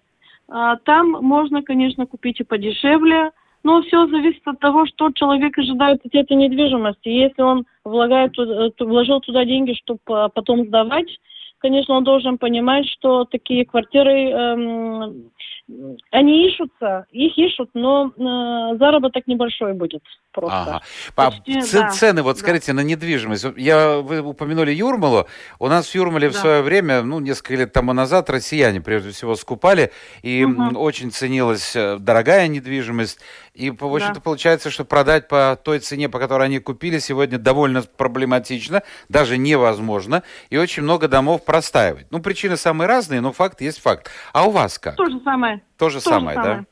А, 0.47 0.77
там 0.77 1.11
можно, 1.11 1.63
конечно, 1.63 2.05
купить 2.05 2.39
и 2.39 2.43
подешевле, 2.43 3.31
но 3.65 3.81
все 3.81 4.05
зависит 4.07 4.47
от 4.47 4.59
того, 4.59 4.85
что 4.85 5.11
человек 5.11 5.57
ожидает 5.57 5.99
от 6.05 6.13
этой 6.13 6.37
недвижимости. 6.37 7.09
Если 7.09 7.41
он 7.41 7.65
влагает, 7.83 8.37
э, 8.37 8.69
вложил 8.79 9.19
туда 9.21 9.43
деньги, 9.43 9.73
чтобы 9.73 9.99
а, 10.07 10.29
потом 10.29 10.67
сдавать, 10.67 11.07
конечно, 11.57 11.95
он 11.95 12.03
должен 12.03 12.37
понимать, 12.37 12.85
что 12.87 13.25
такие 13.25 13.65
квартиры, 13.65 14.29
эм, 14.29 15.31
они 16.11 16.47
ищутся, 16.47 17.07
их 17.11 17.35
ищут, 17.37 17.71
но 17.73 18.11
э, 18.15 18.77
заработок 18.77 19.25
небольшой 19.25 19.73
будет 19.73 20.03
просто. 20.31 20.61
Ага. 20.61 20.81
Почти, 21.15 21.61
Ц- 21.61 21.79
да. 21.79 21.89
Цены, 21.89 22.21
вот 22.21 22.35
да. 22.35 22.41
скажите, 22.41 22.73
на 22.73 22.81
недвижимость. 22.81 23.47
Я, 23.57 23.97
вы 23.97 24.21
упомянули 24.21 24.71
Юрмалу. 24.71 25.25
У 25.57 25.67
нас 25.67 25.87
в 25.87 25.95
Юрмале 25.95 26.29
да. 26.29 26.33
в 26.33 26.37
свое 26.37 26.61
время, 26.61 27.01
ну, 27.01 27.19
несколько 27.19 27.55
лет 27.55 27.73
тому 27.73 27.93
назад, 27.93 28.29
россияне 28.29 28.79
прежде 28.79 29.09
всего 29.09 29.35
скупали, 29.35 29.91
и 30.21 30.43
угу. 30.43 30.79
очень 30.79 31.09
ценилась 31.11 31.75
э, 31.75 31.97
дорогая 31.99 32.47
недвижимость. 32.47 33.19
И, 33.55 33.69
в 33.69 33.85
общем-то, 33.85 34.15
да. 34.15 34.21
получается, 34.21 34.69
что 34.69 34.83
продать 34.83 35.29
по 35.29 35.57
той 35.63 35.79
цене, 35.79 36.09
по 36.09 36.19
которой 36.19 36.43
они 36.43 36.59
купили, 36.59 36.99
сегодня 36.99 37.37
довольно 37.37 37.81
проблематично, 37.81 38.83
даже 39.07 39.37
невозможно, 39.37 40.23
и 40.49 40.57
очень 40.57 40.83
много 40.83 41.07
домов 41.07 41.45
простаивать. 41.45 42.07
Ну, 42.11 42.21
причины 42.21 42.57
самые 42.57 42.87
разные, 42.87 43.21
но 43.21 43.31
факт 43.31 43.61
есть 43.61 43.81
факт. 43.81 44.11
А 44.33 44.45
у 44.45 44.51
вас 44.51 44.77
как? 44.77 44.97
То 44.97 45.05
же 45.05 45.19
самое. 45.21 45.61
То 45.77 45.89
же, 45.89 45.99
То 45.99 46.09
самое, 46.09 46.35
самое, 46.35 46.57
да? 46.57 46.65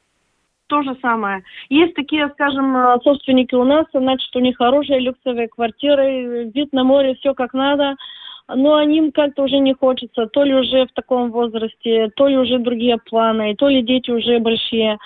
то 0.67 0.81
же 0.81 0.97
самое. 1.01 1.43
Есть 1.69 1.93
такие, 1.93 2.29
скажем, 2.33 2.75
э, 2.75 2.97
собственники 3.03 3.55
у 3.55 3.63
нас, 3.63 3.85
значит, 3.93 4.35
у 4.35 4.39
них 4.39 4.57
хорошие 4.57 4.99
люксовые 4.99 5.47
квартиры, 5.47 6.51
вид 6.53 6.73
на 6.73 6.83
море, 6.83 7.15
все 7.15 7.33
как 7.33 7.53
надо, 7.53 7.95
но 8.47 8.81
им 8.81 9.11
как-то 9.11 9.43
уже 9.43 9.59
не 9.59 9.73
хочется, 9.73 10.25
то 10.25 10.43
ли 10.43 10.53
уже 10.53 10.85
в 10.85 10.93
таком 10.93 11.31
возрасте, 11.31 12.09
то 12.15 12.27
ли 12.27 12.37
уже 12.37 12.59
другие 12.59 12.97
планы, 12.97 13.55
то 13.55 13.67
ли 13.67 13.83
дети 13.83 14.11
уже 14.11 14.39
большие. 14.39 14.97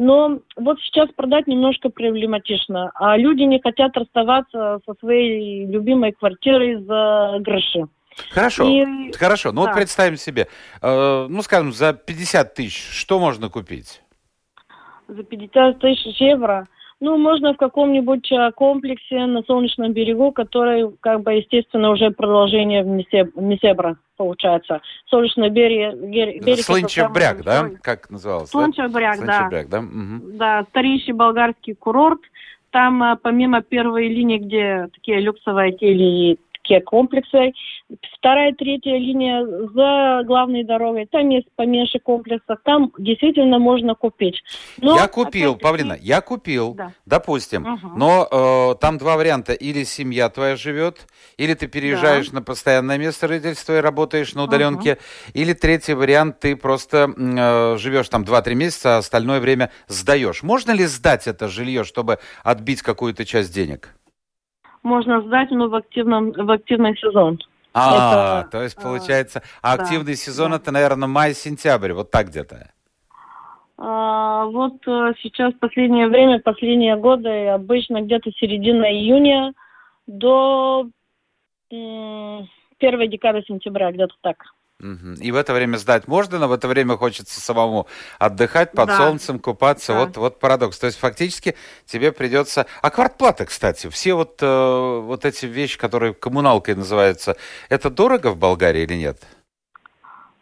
Но 0.00 0.38
вот 0.56 0.78
сейчас 0.80 1.10
продать 1.10 1.48
немножко 1.48 1.88
проблематично, 1.88 2.92
а 2.94 3.16
люди 3.16 3.42
не 3.42 3.60
хотят 3.60 3.96
расставаться 3.96 4.78
со 4.86 4.94
своей 5.00 5.66
любимой 5.66 6.12
квартирой 6.12 6.76
за 6.84 7.38
гроши. 7.40 7.88
Хорошо, 8.30 8.68
и... 8.68 9.12
хорошо. 9.12 9.50
Ну 9.50 9.62
да. 9.62 9.68
вот 9.68 9.76
представим 9.76 10.16
себе, 10.16 10.46
э, 10.82 11.26
ну 11.28 11.42
скажем, 11.42 11.72
за 11.72 11.92
50 11.92 12.54
тысяч 12.54 12.92
что 12.92 13.18
можно 13.18 13.48
купить? 13.48 14.00
за 15.08 15.22
50 15.22 15.78
тысяч 15.78 16.20
евро. 16.20 16.68
Ну, 17.00 17.16
можно 17.16 17.54
в 17.54 17.56
каком-нибудь 17.56 18.30
а, 18.32 18.50
комплексе 18.50 19.26
на 19.26 19.42
Солнечном 19.42 19.92
берегу, 19.92 20.32
который, 20.32 20.90
как 21.00 21.22
бы, 21.22 21.34
естественно, 21.34 21.90
уже 21.90 22.10
продолжение 22.10 22.82
в 22.82 22.88
Несебра, 22.88 23.96
получается. 24.16 24.80
Солнечный 25.06 25.48
берег... 25.48 25.94
берег 25.94 26.64
Слынчебряк, 26.64 27.44
да? 27.44 27.70
Как 27.82 28.10
назывался? 28.10 28.50
Слынчебряк, 28.50 29.24
да. 29.24 29.48
да. 29.48 29.64
Да? 29.64 29.78
Угу. 29.78 30.36
да, 30.38 30.64
старейший 30.70 31.14
болгарский 31.14 31.74
курорт. 31.74 32.20
Там, 32.70 33.02
а, 33.02 33.16
помимо 33.16 33.62
первой 33.62 34.08
линии, 34.08 34.38
где 34.38 34.88
такие 34.92 35.20
люксовые 35.20 35.74
отели 35.74 36.02
и 36.02 36.40
такие 36.68 36.80
комплексы, 36.82 37.52
вторая, 38.18 38.52
третья 38.52 38.92
линия 38.92 39.44
за 39.74 40.26
главной 40.26 40.64
дорогой, 40.64 41.06
там 41.06 41.28
есть 41.30 41.48
поменьше 41.56 41.98
комплексов, 41.98 42.58
там 42.64 42.92
действительно 42.98 43.58
можно 43.58 43.94
купить. 43.94 44.42
Но, 44.76 44.96
я 44.96 45.08
купил, 45.08 45.56
Павлина, 45.56 45.96
я 45.98 46.20
купил, 46.20 46.74
да. 46.74 46.92
допустим, 47.06 47.62
угу. 47.62 47.88
но 47.96 48.28
э, 48.30 48.80
там 48.80 48.98
два 48.98 49.16
варианта, 49.16 49.54
или 49.54 49.84
семья 49.84 50.28
твоя 50.28 50.56
живет, 50.56 51.06
или 51.38 51.54
ты 51.54 51.66
переезжаешь 51.66 52.28
да. 52.28 52.36
на 52.36 52.42
постоянное 52.42 52.98
место 52.98 53.28
жительства 53.28 53.78
и 53.78 53.80
работаешь 53.80 54.34
на 54.34 54.44
удаленке, 54.44 54.92
угу. 54.94 55.00
или 55.34 55.54
третий 55.54 55.94
вариант, 55.94 56.40
ты 56.40 56.54
просто 56.54 57.10
э, 57.16 57.76
живешь 57.78 58.08
там 58.08 58.24
2-3 58.24 58.54
месяца, 58.54 58.96
а 58.96 58.98
остальное 58.98 59.40
время 59.40 59.70
сдаешь. 59.86 60.42
Можно 60.42 60.72
ли 60.72 60.84
сдать 60.84 61.26
это 61.26 61.48
жилье, 61.48 61.84
чтобы 61.84 62.18
отбить 62.44 62.82
какую-то 62.82 63.24
часть 63.24 63.54
денег? 63.54 63.94
Можно 64.88 65.20
сдать, 65.20 65.50
но 65.50 65.68
в, 65.68 65.74
активном, 65.74 66.32
в 66.32 66.50
активный 66.50 66.96
сезон. 66.96 67.38
А, 67.74 68.40
это, 68.40 68.50
то 68.50 68.62
есть 68.62 68.74
получается, 68.76 69.42
а, 69.60 69.74
активный 69.74 70.14
да, 70.14 70.16
сезон 70.16 70.50
да. 70.52 70.56
это, 70.56 70.72
наверное, 70.72 71.08
май-сентябрь, 71.08 71.92
вот 71.92 72.10
так 72.10 72.28
где-то. 72.28 72.72
А, 73.76 74.46
вот 74.46 74.76
э, 74.86 75.12
сейчас 75.22 75.52
последнее 75.60 76.08
время, 76.08 76.40
последние 76.40 76.96
годы, 76.96 77.48
обычно 77.48 78.00
где-то 78.00 78.30
середина 78.32 78.90
июня 78.90 79.52
до 80.06 80.88
первой 81.68 83.08
декады 83.08 83.42
сентября, 83.46 83.92
где-то 83.92 84.14
так. 84.22 84.38
И 84.80 85.32
в 85.32 85.36
это 85.36 85.52
время 85.54 85.76
сдать 85.76 86.06
можно, 86.06 86.38
но 86.38 86.46
в 86.46 86.52
это 86.52 86.68
время 86.68 86.96
хочется 86.96 87.40
самому 87.40 87.88
отдыхать 88.20 88.70
под 88.70 88.86
да. 88.86 88.96
солнцем, 88.96 89.40
купаться. 89.40 89.92
Да. 89.92 90.04
Вот, 90.04 90.16
вот 90.16 90.38
парадокс. 90.38 90.78
То 90.78 90.86
есть 90.86 90.98
фактически 90.98 91.56
тебе 91.84 92.12
придется... 92.12 92.66
А 92.80 92.90
квартплата, 92.90 93.44
кстати, 93.44 93.88
все 93.88 94.14
вот, 94.14 94.38
э, 94.40 95.00
вот 95.00 95.24
эти 95.24 95.46
вещи, 95.46 95.78
которые 95.78 96.14
коммуналкой 96.14 96.76
называются, 96.76 97.36
это 97.68 97.90
дорого 97.90 98.30
в 98.30 98.38
Болгарии 98.38 98.82
или 98.82 98.94
нет? 98.94 99.18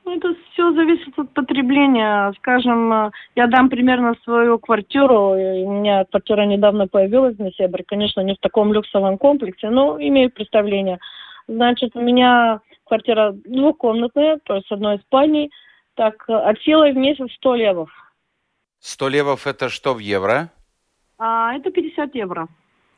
Ну, 0.05 0.19
это 0.19 0.28
все 0.52 0.71
зависит 0.75 1.19
от 1.19 1.33
потребления. 1.33 2.31
Скажем, 2.37 2.93
э, 2.93 3.11
я 3.37 3.47
дам 3.47 3.71
примерно 3.71 4.16
свою 4.23 4.59
квартиру. 4.59 5.31
У 5.31 5.73
меня 5.81 6.05
квартира 6.05 6.43
недавно 6.43 6.88
появилась 6.88 7.38
на 7.38 7.50
Севере. 7.52 7.85
Конечно, 7.88 8.21
не 8.21 8.35
в 8.35 8.38
таком 8.40 8.71
люксовом 8.75 9.16
комплексе, 9.16 9.71
но 9.71 9.97
имею 9.99 10.31
представление. 10.31 10.99
Значит, 11.49 11.93
у 11.95 12.02
меня 12.02 12.61
квартира 12.87 13.33
двухкомнатная, 13.33 14.38
то 14.45 14.57
есть 14.57 14.66
с 14.69 14.73
одной 14.73 14.99
спальней. 15.00 15.50
Так, 15.95 16.25
от 16.28 16.61
силы 16.61 16.93
в 16.93 16.97
месяц 16.97 17.33
100 17.37 17.55
левов. 17.55 17.90
100 18.81 19.09
левов 19.09 19.47
это 19.47 19.69
что 19.69 19.95
в 19.95 19.99
евро? 19.99 20.50
А, 21.19 21.55
это 21.55 21.71
50 21.71 22.14
евро. 22.14 22.49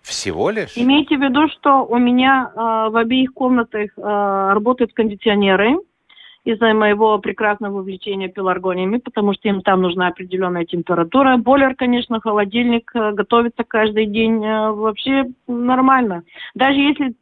Всего 0.02 0.50
лишь? 0.50 0.76
Имейте 0.76 1.16
в 1.16 1.20
виду, 1.20 1.48
что 1.48 1.84
у 1.84 1.98
меня 1.98 2.50
э, 2.50 2.58
в 2.90 2.96
обеих 2.96 3.32
комнатах 3.34 3.90
э, 3.96 4.00
работают 4.00 4.92
кондиционеры 4.94 5.76
из-за 6.44 6.72
моего 6.72 7.18
прекрасного 7.18 7.80
увлечения 7.80 8.28
пеларгониями, 8.28 8.98
потому 8.98 9.34
что 9.34 9.48
им 9.48 9.60
там 9.60 9.82
нужна 9.82 10.08
определенная 10.08 10.64
температура. 10.64 11.36
Бойлер, 11.36 11.74
конечно, 11.74 12.20
холодильник 12.20 12.90
э, 12.94 13.12
готовится 13.12 13.64
каждый 13.64 14.06
день. 14.06 14.42
Э, 14.42 14.70
вообще 14.70 15.26
нормально. 15.46 16.22
Даже 16.54 16.78
если 16.78 17.14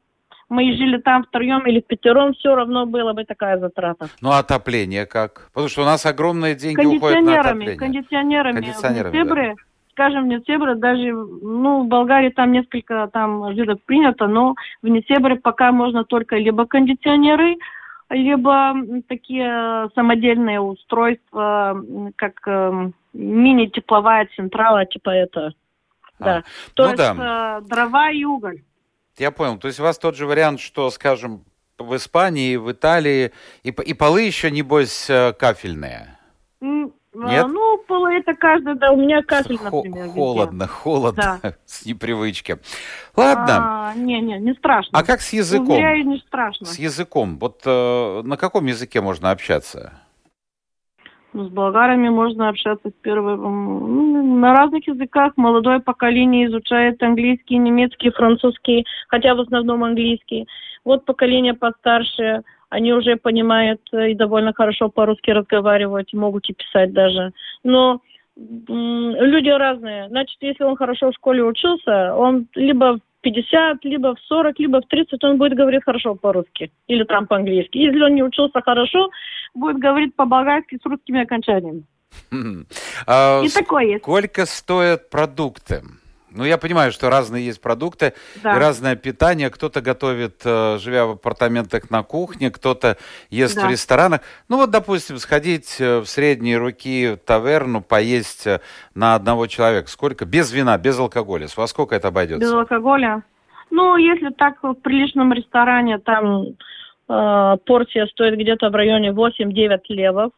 мы 0.48 0.72
жили 0.76 0.98
там 0.98 1.24
втроем 1.24 1.66
или 1.66 1.80
пятером, 1.80 2.34
все 2.34 2.54
равно 2.54 2.86
было 2.86 3.12
бы 3.12 3.24
такая 3.24 3.58
затрата. 3.58 4.08
Ну, 4.20 4.30
а 4.30 4.38
отопление 4.38 5.06
как? 5.06 5.48
Потому 5.52 5.68
что 5.68 5.82
у 5.82 5.84
нас 5.84 6.06
огромные 6.06 6.54
деньги 6.54 6.84
уходят 6.84 7.22
на 7.22 7.40
отопление. 7.40 7.76
Кондиционерами, 7.76 8.54
кондиционерами. 8.60 9.10
В 9.10 9.14
Нефтебре, 9.14 9.48
да. 9.48 9.62
скажем, 9.92 10.24
в 10.24 10.26
Нефтебре 10.28 10.74
даже, 10.76 11.12
ну, 11.12 11.84
в 11.84 11.88
Болгарии 11.88 12.30
там 12.30 12.52
несколько 12.52 13.08
там 13.12 13.52
видов 13.54 13.82
принято, 13.84 14.26
но 14.28 14.54
в 14.82 14.88
Нефтебре 14.88 15.36
пока 15.36 15.72
можно 15.72 16.04
только 16.04 16.36
либо 16.36 16.66
кондиционеры, 16.66 17.56
либо 18.10 18.74
такие 19.08 19.90
самодельные 19.96 20.60
устройства, 20.60 21.82
как 22.14 22.34
э, 22.46 22.90
мини-тепловая 23.12 24.28
централа, 24.36 24.86
типа 24.86 25.10
это. 25.10 25.54
А, 26.20 26.24
да. 26.24 26.42
То 26.74 26.84
ну, 26.84 26.88
есть 26.90 26.98
да. 26.98 27.58
Э, 27.58 27.68
дрова 27.68 28.10
и 28.10 28.22
уголь. 28.22 28.60
Я 29.18 29.30
понял. 29.30 29.58
То 29.58 29.68
есть 29.68 29.80
у 29.80 29.82
вас 29.82 29.98
тот 29.98 30.14
же 30.16 30.26
вариант, 30.26 30.60
что, 30.60 30.90
скажем, 30.90 31.44
в 31.78 31.96
Испании, 31.96 32.56
в 32.56 32.70
Италии, 32.72 33.32
и, 33.62 33.70
и 33.70 33.94
полы 33.94 34.22
еще, 34.22 34.50
небось, 34.50 35.08
э, 35.10 35.32
кафельные? 35.32 36.18
Нет? 36.60 37.46
Ну, 37.48 37.78
поло 37.88 38.12
это 38.12 38.34
каждый, 38.34 38.74
да, 38.74 38.92
у 38.92 38.96
меня 38.96 39.22
кафель, 39.22 39.56
Хо- 39.56 39.64
например. 39.82 40.04
везде. 40.04 40.14
холодно, 40.14 40.66
холодно 40.66 41.40
Да. 41.42 41.54
с 41.64 41.86
непривычки. 41.86 42.58
Ладно. 43.16 43.88
А, 43.90 43.94
не, 43.94 44.20
не, 44.20 44.38
не 44.38 44.52
страшно. 44.52 44.98
А 44.98 45.02
как 45.02 45.22
с 45.22 45.32
языком? 45.32 45.70
Уверяю, 45.70 46.06
не 46.06 46.18
страшно. 46.18 46.66
С 46.66 46.78
языком. 46.78 47.38
Вот 47.38 47.62
э, 47.64 48.22
на 48.22 48.36
каком 48.36 48.66
языке 48.66 49.00
можно 49.00 49.30
общаться? 49.30 49.94
Ну, 51.36 51.44
с 51.44 51.50
болгарами 51.50 52.08
можно 52.08 52.48
общаться 52.48 52.88
с 52.88 52.92
первым. 53.02 53.44
м, 53.44 54.40
На 54.40 54.54
разных 54.54 54.88
языках. 54.88 55.34
Молодое 55.36 55.80
поколение 55.80 56.46
изучает 56.46 57.02
английский, 57.02 57.58
немецкий, 57.58 58.10
французский, 58.10 58.86
хотя 59.08 59.34
в 59.34 59.40
основном 59.40 59.84
английский. 59.84 60.46
Вот 60.82 61.04
поколение 61.04 61.52
постарше, 61.52 62.42
они 62.70 62.94
уже 62.94 63.16
понимают 63.16 63.82
э, 63.92 64.12
и 64.12 64.14
довольно 64.14 64.54
хорошо 64.54 64.88
по-русски 64.88 65.30
разговаривают, 65.30 66.08
и 66.10 66.16
могут 66.16 66.48
и 66.48 66.54
писать 66.54 66.94
даже. 66.94 67.32
Но 67.64 68.00
люди 68.36 69.50
разные. 69.50 70.08
Значит, 70.08 70.38
если 70.40 70.64
он 70.64 70.76
хорошо 70.76 71.10
в 71.10 71.14
школе 71.14 71.44
учился, 71.44 72.14
он 72.16 72.46
либо 72.54 72.98
50, 73.26 73.84
либо 73.84 74.14
в 74.14 74.20
40, 74.20 74.58
либо 74.60 74.80
в 74.80 74.86
30, 74.86 75.24
он 75.24 75.36
будет 75.36 75.54
говорить 75.54 75.82
хорошо 75.84 76.14
по-русски 76.14 76.70
или 76.86 77.02
там 77.04 77.26
по-английски. 77.26 77.78
Если 77.78 78.00
он 78.00 78.14
не 78.14 78.22
учился 78.22 78.60
хорошо, 78.60 79.10
будет 79.52 79.78
говорить 79.78 80.14
по-болгарски 80.14 80.78
с 80.80 80.86
русскими 80.86 81.22
окончаниями. 81.22 81.82
А 83.06 83.42
И 83.42 83.48
такое 83.48 83.84
есть. 83.84 84.02
Сколько 84.02 84.46
стоят 84.46 85.10
продукты? 85.10 85.82
Ну, 86.36 86.44
я 86.44 86.58
понимаю, 86.58 86.92
что 86.92 87.08
разные 87.10 87.46
есть 87.46 87.60
продукты 87.60 88.12
Да. 88.42 88.56
и 88.56 88.58
разное 88.60 88.94
питание. 88.94 89.48
Кто-то 89.50 89.80
готовит, 89.80 90.42
э, 90.44 90.78
живя 90.78 91.06
в 91.06 91.10
апартаментах 91.12 91.90
на 91.90 92.02
кухне, 92.02 92.50
кто-то 92.50 92.96
ест 93.30 93.56
Да. 93.56 93.66
в 93.66 93.70
ресторанах. 93.70 94.20
Ну, 94.48 94.58
вот, 94.58 94.70
допустим, 94.70 95.18
сходить 95.18 95.76
э, 95.80 96.00
в 96.00 96.06
средние 96.06 96.58
руки 96.58 97.14
в 97.14 97.16
таверну, 97.26 97.80
поесть 97.80 98.46
э, 98.46 98.60
на 98.94 99.14
одного 99.14 99.46
человека. 99.46 99.88
Сколько? 99.88 100.26
Без 100.26 100.52
вина, 100.52 100.76
без 100.78 100.98
алкоголя. 100.98 101.46
Во 101.56 101.66
сколько 101.66 101.94
это 101.94 102.08
обойдется? 102.08 102.46
Без 102.46 102.52
алкоголя. 102.52 103.22
Ну, 103.70 103.96
если 103.96 104.30
так 104.30 104.62
в 104.62 104.74
приличном 104.74 105.32
ресторане, 105.32 105.98
там 105.98 106.44
э, 107.08 107.56
порция 107.66 108.06
стоит 108.06 108.34
где-то 108.38 108.68
в 108.70 108.74
районе 108.74 109.10
8-9 109.12 109.78
левов, 109.88 110.32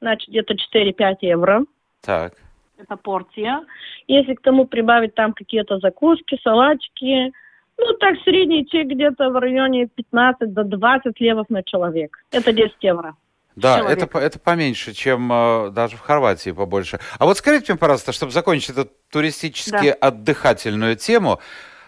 значит, 0.00 0.28
где-то 0.28 0.54
4-5 0.54 1.16
евро. 1.20 1.64
Так. 2.04 2.34
Это 2.82 2.96
порция. 2.96 3.64
Если 4.08 4.34
к 4.34 4.42
тому 4.42 4.66
прибавить 4.66 5.14
там 5.14 5.32
какие-то 5.32 5.78
закуски, 5.78 6.38
салатики, 6.42 7.32
ну, 7.78 7.94
так, 7.94 8.16
средний 8.24 8.66
чек 8.66 8.86
где-то 8.86 9.30
в 9.30 9.40
районе 9.40 9.86
15 9.86 10.52
до 10.52 10.64
20 10.64 11.20
левов 11.20 11.46
на 11.48 11.62
человек. 11.62 12.18
Это 12.30 12.52
10 12.52 12.74
евро. 12.80 13.16
Да, 13.56 13.78
человека. 13.78 14.04
это, 14.04 14.18
это 14.18 14.38
поменьше, 14.38 14.94
чем 14.94 15.30
э, 15.30 15.70
даже 15.70 15.96
в 15.96 16.00
Хорватии 16.00 16.50
побольше. 16.50 17.00
А 17.18 17.26
вот 17.26 17.36
скажите 17.36 17.72
мне, 17.72 17.78
пожалуйста, 17.78 18.12
чтобы 18.12 18.32
закончить 18.32 18.70
эту 18.70 18.90
туристически 19.10 19.88
отдыхательную 19.88 20.96
тему, 20.96 21.40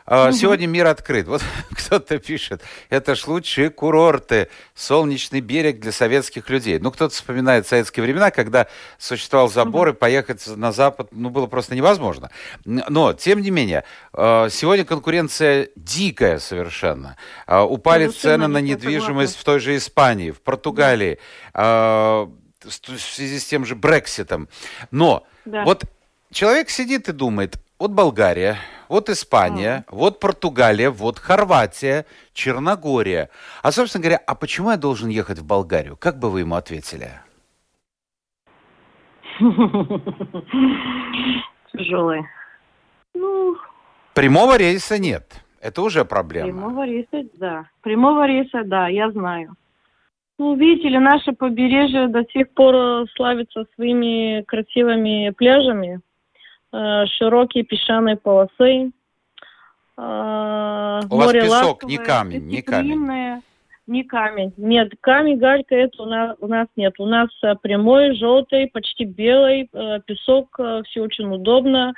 э, 0.06 0.32
сегодня 0.32 0.66
мир 0.66 0.86
открыт. 0.86 1.26
Вот 1.26 1.42
кто-то 1.70 2.18
пишет, 2.18 2.62
это 2.90 3.14
ж 3.14 3.26
лучшие 3.26 3.70
курорты, 3.70 4.48
солнечный 4.74 5.40
берег 5.40 5.80
для 5.80 5.92
советских 5.92 6.48
людей. 6.50 6.78
Ну, 6.78 6.90
кто-то 6.90 7.14
вспоминает 7.14 7.66
советские 7.66 8.04
времена, 8.04 8.30
когда 8.30 8.66
существовал 8.98 9.48
забор, 9.48 9.88
и 9.88 9.92
поехать 9.92 10.46
на 10.46 10.72
запад, 10.72 11.08
ну, 11.12 11.30
было 11.30 11.46
просто 11.46 11.74
невозможно. 11.74 12.30
Но, 12.64 13.12
тем 13.12 13.40
не 13.40 13.50
менее, 13.50 13.84
э, 14.12 14.48
сегодня 14.50 14.84
конкуренция 14.84 15.68
дикая 15.76 16.38
совершенно. 16.38 17.16
Э, 17.46 17.60
Упали 17.60 18.08
Совершенно 18.08 18.44
цены 18.44 18.46
на 18.48 18.58
не 18.58 18.70
недвижимость 18.70 19.36
в 19.36 19.44
той 19.44 19.60
же 19.60 19.76
Испании, 19.76 20.30
в 20.30 20.40
Португалии, 20.40 21.18
в 21.52 22.28
в 22.64 22.98
связи 22.98 23.38
с 23.38 23.44
тем 23.44 23.64
же 23.64 23.74
Брекситом. 23.74 24.48
Но 24.90 25.26
Да. 25.44 25.64
вот 25.64 25.84
человек 26.32 26.70
сидит 26.70 27.08
и 27.08 27.12
думает, 27.12 27.56
вот 27.78 27.90
Болгария, 27.90 28.58
вот 28.94 29.10
Испания, 29.10 29.84
вот 29.90 30.20
Португалия, 30.20 30.88
вот 30.88 31.18
Хорватия, 31.18 32.06
Черногория. 32.32 33.28
А, 33.60 33.72
собственно 33.72 34.02
говоря, 34.02 34.20
а 34.24 34.36
почему 34.36 34.70
я 34.70 34.76
должен 34.76 35.08
ехать 35.08 35.40
в 35.40 35.44
Болгарию? 35.44 35.96
Как 35.96 36.20
бы 36.20 36.30
вы 36.30 36.40
ему 36.40 36.54
ответили? 36.54 37.08
Тяжелый. 41.72 42.22
Ну, 43.14 43.56
Прямого 44.14 44.56
рейса 44.56 44.96
нет. 45.00 45.42
Это 45.60 45.82
уже 45.82 46.04
проблема. 46.04 46.46
Прямого 46.52 46.86
рейса, 46.86 47.24
да. 47.34 47.66
Прямого 47.80 48.28
рейса, 48.28 48.62
да, 48.64 48.86
я 48.86 49.10
знаю. 49.10 49.56
Ну, 50.38 50.54
видите 50.54 50.88
ли, 50.88 51.00
наше 51.00 51.32
побережье 51.32 52.06
до 52.06 52.22
сих 52.32 52.48
пор 52.54 53.08
славится 53.16 53.64
своими 53.74 54.42
красивыми 54.42 55.30
пляжами, 55.36 56.00
широкие 57.06 57.64
песчаные 57.64 58.16
полосы. 58.16 58.90
э, 59.96 61.00
У 61.10 61.16
вас 61.16 61.32
песок, 61.32 61.84
не 61.84 61.98
камень, 61.98 62.46
не 62.46 62.62
камень. 62.62 63.42
Не 63.86 64.02
камень. 64.02 64.52
Нет, 64.56 64.92
камень, 65.02 65.36
галька, 65.36 65.74
это 65.74 66.02
у 66.02 66.06
нас, 66.06 66.36
у 66.40 66.46
нас 66.46 66.68
нет. 66.74 66.94
У 66.98 67.04
нас 67.04 67.28
э, 67.42 67.54
прямой, 67.60 68.16
желтый, 68.16 68.66
почти 68.66 69.04
белый 69.04 69.68
э, 69.70 70.00
песок, 70.06 70.48
э, 70.58 70.82
все 70.86 71.02
очень 71.02 71.30
удобно. 71.30 71.92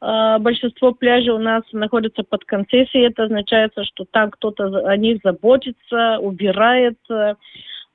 Э, 0.00 0.38
большинство 0.38 0.92
пляжей 0.92 1.30
у 1.30 1.38
нас 1.38 1.64
находится 1.72 2.22
под 2.22 2.44
концессией. 2.44 3.08
Это 3.08 3.24
означает, 3.24 3.72
что 3.82 4.04
там 4.04 4.30
кто-то 4.30 4.88
о 4.88 4.96
них 4.96 5.20
заботится, 5.24 6.18
убирает, 6.20 6.98
э, 7.10 7.14
э, 7.14 7.34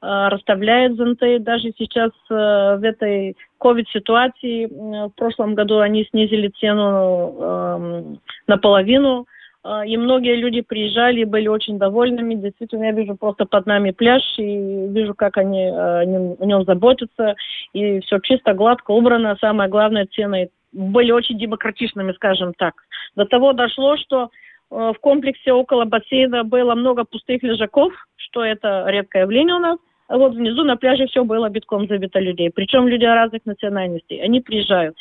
расставляет 0.01 0.95
зонты. 0.95 1.39
Даже 1.39 1.73
сейчас 1.77 2.11
э, 2.29 2.33
в 2.33 2.83
этой 2.83 3.35
ковид-ситуации 3.57 4.65
э, 4.65 5.07
в 5.07 5.13
прошлом 5.15 5.55
году 5.55 5.79
они 5.79 6.05
снизили 6.05 6.49
цену 6.59 7.35
эм, 7.39 8.19
наполовину. 8.45 9.25
Э, 9.63 9.81
И 9.87 9.97
многие 9.97 10.35
люди 10.35 10.61
приезжали 10.61 11.21
и 11.21 11.25
были 11.25 11.47
очень 11.47 11.79
довольными. 11.79 12.35
Действительно, 12.35 12.85
я 12.85 12.91
вижу 12.91 13.15
просто 13.15 13.45
под 13.45 13.65
нами 13.65 13.91
пляж 13.91 14.21
и 14.37 14.87
вижу, 14.87 15.15
как 15.15 15.37
они 15.37 15.63
э, 15.63 15.99
о 16.01 16.05
нем, 16.05 16.63
заботятся. 16.65 17.35
И 17.73 17.99
все 18.01 18.19
чисто, 18.19 18.53
гладко, 18.53 18.91
убрано. 18.91 19.35
Самое 19.41 19.67
главное, 19.69 20.05
цены 20.05 20.49
были 20.71 21.11
очень 21.11 21.39
демократичными, 21.39 22.11
скажем 22.13 22.53
так. 22.53 22.75
До 23.15 23.25
того 23.25 23.53
дошло, 23.53 23.97
что 23.97 24.29
э, 24.69 24.93
в 24.95 24.99
комплексе 24.99 25.53
около 25.53 25.85
бассейна 25.85 26.43
было 26.43 26.75
много 26.75 27.03
пустых 27.03 27.41
лежаков, 27.41 27.93
что 28.15 28.43
это 28.43 28.85
редкое 28.87 29.23
явление 29.23 29.55
у 29.55 29.59
нас. 29.59 29.79
Вот 30.09 30.33
внизу 30.35 30.63
на 30.63 30.77
пляже 30.77 31.07
все 31.07 31.23
было 31.23 31.49
битком 31.49 31.87
забито 31.87 32.19
людей. 32.19 32.49
Причем 32.49 32.87
люди 32.87 33.03
разных 33.03 33.45
национальностей. 33.45 34.21
Они 34.23 34.39
приезжают. 34.39 34.95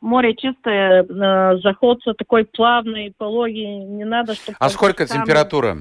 Море 0.00 0.34
чистое, 0.34 1.04
э, 1.04 1.58
заход 1.62 2.00
такой 2.18 2.44
плавный, 2.44 3.12
пологий. 3.16 3.78
Не 3.78 4.04
надо, 4.04 4.34
чтобы... 4.34 4.56
А 4.58 4.68
сколько 4.68 5.06
там 5.06 5.18
температура? 5.22 5.78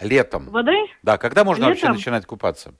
Летом. 0.00 0.46
Воды? 0.50 0.74
Да, 1.02 1.18
когда 1.18 1.44
можно 1.44 1.66
вообще 1.66 1.82
Летом? 1.82 1.96
начинать 1.96 2.26
купаться? 2.26 2.74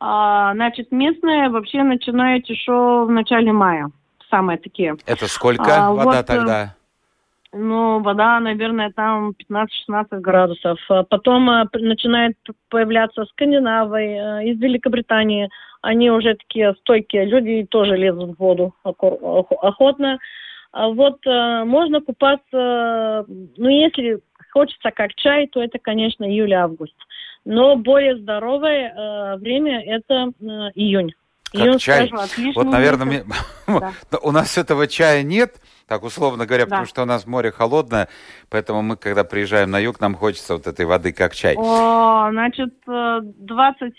А, 0.00 0.54
значит, 0.54 0.90
местные 0.92 1.48
вообще 1.50 1.82
начинают 1.82 2.46
еще 2.46 3.04
в 3.04 3.10
начале 3.10 3.52
мая. 3.52 3.90
Самые 4.30 4.58
такие. 4.58 4.96
Это 5.06 5.26
сколько 5.26 5.86
А, 5.86 5.92
вода 5.92 6.04
вот, 6.04 6.14
э, 6.14 6.22
тогда? 6.22 6.74
Ну, 7.52 8.00
вода, 8.00 8.38
наверное, 8.40 8.92
там 8.94 9.32
15-16 9.50 10.20
градусов. 10.20 10.78
А 10.90 11.02
Потом 11.04 11.68
п- 11.72 11.78
начинает 11.78 12.36
появляться 12.68 13.24
скандинавы 13.24 14.00
э, 14.02 14.44
из 14.48 14.60
Великобритании. 14.60 15.48
Они 15.80 16.10
уже 16.10 16.34
такие 16.34 16.74
стойкие 16.80 17.24
люди 17.24 17.50
и 17.60 17.66
тоже 17.66 17.96
лезут 17.96 18.36
в 18.36 18.38
воду 18.38 18.74
охотно. 18.82 20.18
А 20.72 20.88
вот 20.88 21.26
э, 21.26 21.64
можно 21.64 22.02
купаться, 22.02 23.24
ну, 23.26 23.68
если 23.68 24.20
хочется 24.52 24.90
как 24.90 25.14
чай, 25.14 25.46
то 25.46 25.62
это, 25.62 25.78
конечно, 25.78 26.24
июль-август. 26.24 26.94
Но 27.46 27.76
более 27.76 28.18
здоровое 28.18 28.92
э, 28.92 29.36
время– 29.38 29.82
это 29.86 30.32
июнь. 30.74 31.14
Как 31.52 31.60
Июнь, 31.62 31.78
чай? 31.78 32.08
скажу, 32.08 32.52
Вот, 32.54 32.66
наверное, 32.66 33.06
ми- 33.06 33.24
Да. 33.80 33.92
Но 34.12 34.18
у 34.22 34.32
нас 34.32 34.58
этого 34.58 34.86
чая 34.86 35.22
нет, 35.22 35.56
так 35.86 36.02
условно 36.04 36.44
говоря, 36.46 36.64
Да. 36.64 36.70
потому 36.70 36.86
что 36.86 37.02
у 37.02 37.06
нас 37.06 37.26
море 37.26 37.50
холодное, 37.50 38.08
поэтому 38.50 38.82
мы, 38.82 38.96
когда 38.96 39.24
приезжаем 39.24 39.70
на 39.70 39.78
юг, 39.78 39.98
нам 40.00 40.14
хочется 40.14 40.54
вот 40.54 40.66
этой 40.66 40.84
воды 40.84 41.12
как 41.12 41.34
чай. 41.34 41.54
О, 41.56 42.28
значит, 42.30 42.74
э, 42.86 43.20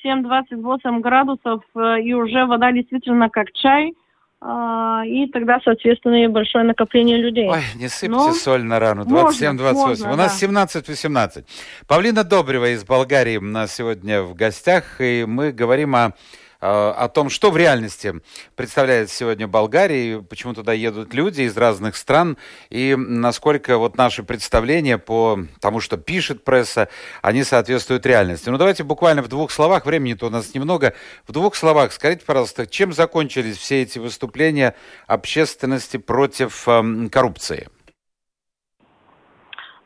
27-28 0.04 1.00
градусов, 1.02 1.62
э, 1.76 2.02
и 2.02 2.14
уже 2.14 2.46
вода 2.46 2.72
действительно 2.72 3.30
как 3.30 3.52
чай. 3.54 3.94
а, 4.42 5.04
И 5.06 5.28
тогда, 5.28 5.60
соответственно, 5.66 6.24
и 6.24 6.28
большое 6.28 6.64
накопление 6.64 7.18
людей. 7.18 7.50
Ой, 7.50 7.60
не 7.76 7.90
сыпьте 7.90 8.16
Ну, 8.16 8.32
соль 8.34 8.64
на 8.64 8.80
рану. 8.80 9.04
можно, 9.06 9.28
27-28. 9.32 9.74
можно, 9.74 10.14
у 10.14 10.16
нас 10.16 10.32
да. 10.40 10.48
17-18. 10.48 11.46
Павлина 11.88 12.24
Добрева 12.24 12.74
из 12.74 12.86
Болгарии 12.86 13.36
у 13.38 13.42
нас 13.42 13.76
сегодня 13.76 14.22
в 14.22 14.36
гостях, 14.36 15.02
и 15.02 15.26
мы 15.28 15.52
говорим 15.52 15.94
о 15.96 16.14
о 16.62 17.08
том, 17.08 17.30
что 17.30 17.52
в 17.52 17.58
реальности 17.58 18.16
представляет 18.56 19.10
сегодня 19.10 19.48
Болгария, 19.48 20.22
почему 20.22 20.54
туда 20.54 20.74
едут 20.74 21.14
люди 21.14 21.44
из 21.44 21.56
разных 21.56 21.96
стран, 21.96 22.38
и 22.70 22.96
насколько 22.98 23.78
вот 23.78 23.98
наши 23.98 24.24
представления 24.24 24.98
по 24.98 25.40
тому, 25.62 25.80
что 25.80 25.98
пишет 25.98 26.44
пресса, 26.44 26.90
они 27.22 27.44
соответствуют 27.44 28.06
реальности. 28.06 28.50
Ну, 28.50 28.58
давайте 28.58 28.84
буквально 28.84 29.22
в 29.22 29.30
двух 29.30 29.52
словах, 29.52 29.86
времени-то 29.86 30.28
у 30.28 30.30
нас 30.30 30.54
немного, 30.54 30.94
в 31.28 31.32
двух 31.32 31.56
словах 31.56 31.92
скажите, 31.94 32.26
пожалуйста, 32.26 32.68
чем 32.68 32.94
закончились 32.94 33.58
все 33.58 33.82
эти 33.82 34.00
выступления 34.00 34.76
общественности 35.08 35.98
против 35.98 36.68
э, 36.68 37.10
коррупции? 37.12 37.68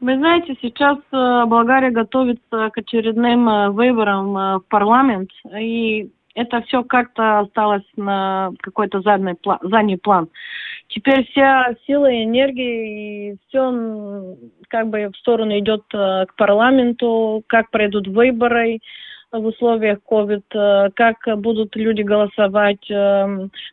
Вы 0.04 0.18
знаете, 0.18 0.58
сейчас 0.62 0.98
э, 1.14 1.46
Болгария 1.46 1.90
готовится 1.90 2.70
к 2.74 2.78
очередным 2.78 3.48
э, 3.48 3.70
выборам 3.70 4.38
э, 4.38 4.58
в 4.58 4.64
парламент, 4.68 5.30
и 5.58 6.12
это 6.36 6.62
все 6.64 6.84
как-то 6.84 7.40
осталось 7.40 7.84
на 7.96 8.52
какой-то 8.60 9.02
задний 9.02 9.36
план, 9.36 9.60
задний 9.62 9.98
план. 9.98 10.30
Теперь 10.88 11.26
вся 11.30 11.76
сила 11.86 12.10
и 12.12 12.24
энергия, 12.24 13.32
и 13.32 13.38
все 13.48 14.36
как 14.68 14.90
бы 14.90 15.10
в 15.14 15.18
сторону 15.18 15.58
идет 15.60 15.84
к 15.90 16.28
парламенту, 16.38 17.44
как 17.48 17.70
пройдут 17.72 18.08
выборы 18.08 18.80
в 19.32 19.46
условиях 19.46 20.00
COVID, 20.10 20.92
как 20.96 21.18
будут 21.40 21.76
люди 21.76 22.04
голосовать, 22.04 22.86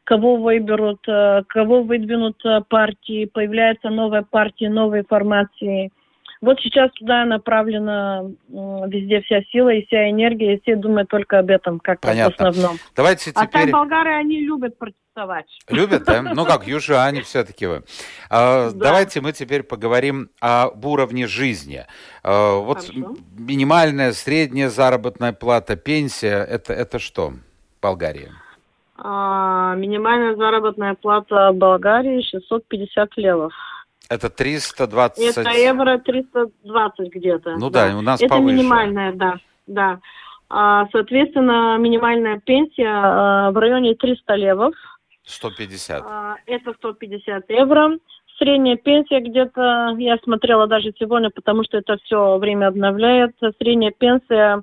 кого 0.04 0.36
выберут, 0.36 1.00
кого 1.48 1.82
выдвинут 1.82 2.42
партии, 2.68 3.26
появляется 3.26 3.90
новая 3.90 4.22
партия, 4.22 4.70
новые 4.70 5.04
формации– 5.04 5.90
вот 6.40 6.58
сейчас 6.60 6.90
туда 6.92 7.26
направлена 7.26 8.24
везде 8.48 9.20
вся 9.22 9.42
сила 9.52 9.68
и 9.70 9.84
вся 9.86 10.10
энергия, 10.10 10.54
и 10.54 10.60
все 10.62 10.74
думают 10.74 11.10
только 11.10 11.38
об 11.38 11.50
этом, 11.50 11.80
как 11.80 12.00
Понятно. 12.00 12.46
в 12.46 12.48
основном. 12.48 12.78
Давайте 12.96 13.30
теперь... 13.30 13.44
А 13.44 13.46
там 13.46 13.70
болгары, 13.70 14.12
они 14.14 14.40
любят 14.40 14.78
протестовать. 14.78 15.46
Любят, 15.68 16.04
да? 16.04 16.22
Ну 16.34 16.46
как, 16.46 16.66
южане 16.66 17.22
все-таки 17.22 17.66
вы. 17.66 17.82
А, 18.30 18.70
давайте 18.70 19.20
мы 19.20 19.32
теперь 19.32 19.62
поговорим 19.62 20.30
об 20.40 20.82
уровне 20.84 21.26
жизни. 21.26 21.84
А, 22.22 22.58
вот 22.58 22.86
Хорошо. 22.86 23.16
минимальная, 23.38 24.12
средняя 24.12 24.70
заработная 24.70 25.34
плата, 25.34 25.76
пенсия, 25.76 26.42
это, 26.42 26.72
это 26.72 26.98
что 26.98 27.30
в 27.30 27.82
Болгарии? 27.82 28.30
А, 28.96 29.74
минимальная 29.76 30.36
заработная 30.36 30.94
плата 30.94 31.52
в 31.52 31.56
Болгарии 31.56 32.22
650 32.22 33.16
левов. 33.16 33.52
Это 34.08 34.28
320... 34.28 35.36
Это 35.36 35.50
евро 35.50 35.98
320 35.98 37.14
где-то. 37.14 37.56
Ну 37.56 37.70
да, 37.70 37.90
да 37.90 37.98
у 37.98 38.00
нас 38.00 38.20
Это 38.20 38.34
повыше. 38.34 38.56
минимальная, 38.56 39.12
да, 39.12 39.38
да. 39.66 40.00
А, 40.48 40.88
соответственно, 40.90 41.76
минимальная 41.78 42.40
пенсия 42.40 42.88
а, 42.88 43.50
в 43.52 43.56
районе 43.56 43.94
300 43.94 44.34
левов. 44.34 44.74
150. 45.24 46.02
А, 46.04 46.36
это 46.46 46.72
150 46.74 47.50
евро. 47.50 47.98
Средняя 48.36 48.76
пенсия 48.76 49.20
где-то, 49.20 49.94
я 49.98 50.16
смотрела 50.24 50.66
даже 50.66 50.92
сегодня, 50.98 51.30
потому 51.30 51.62
что 51.62 51.76
это 51.76 51.98
все 51.98 52.38
время 52.38 52.68
обновляется. 52.68 53.52
Средняя 53.58 53.92
пенсия 53.92 54.62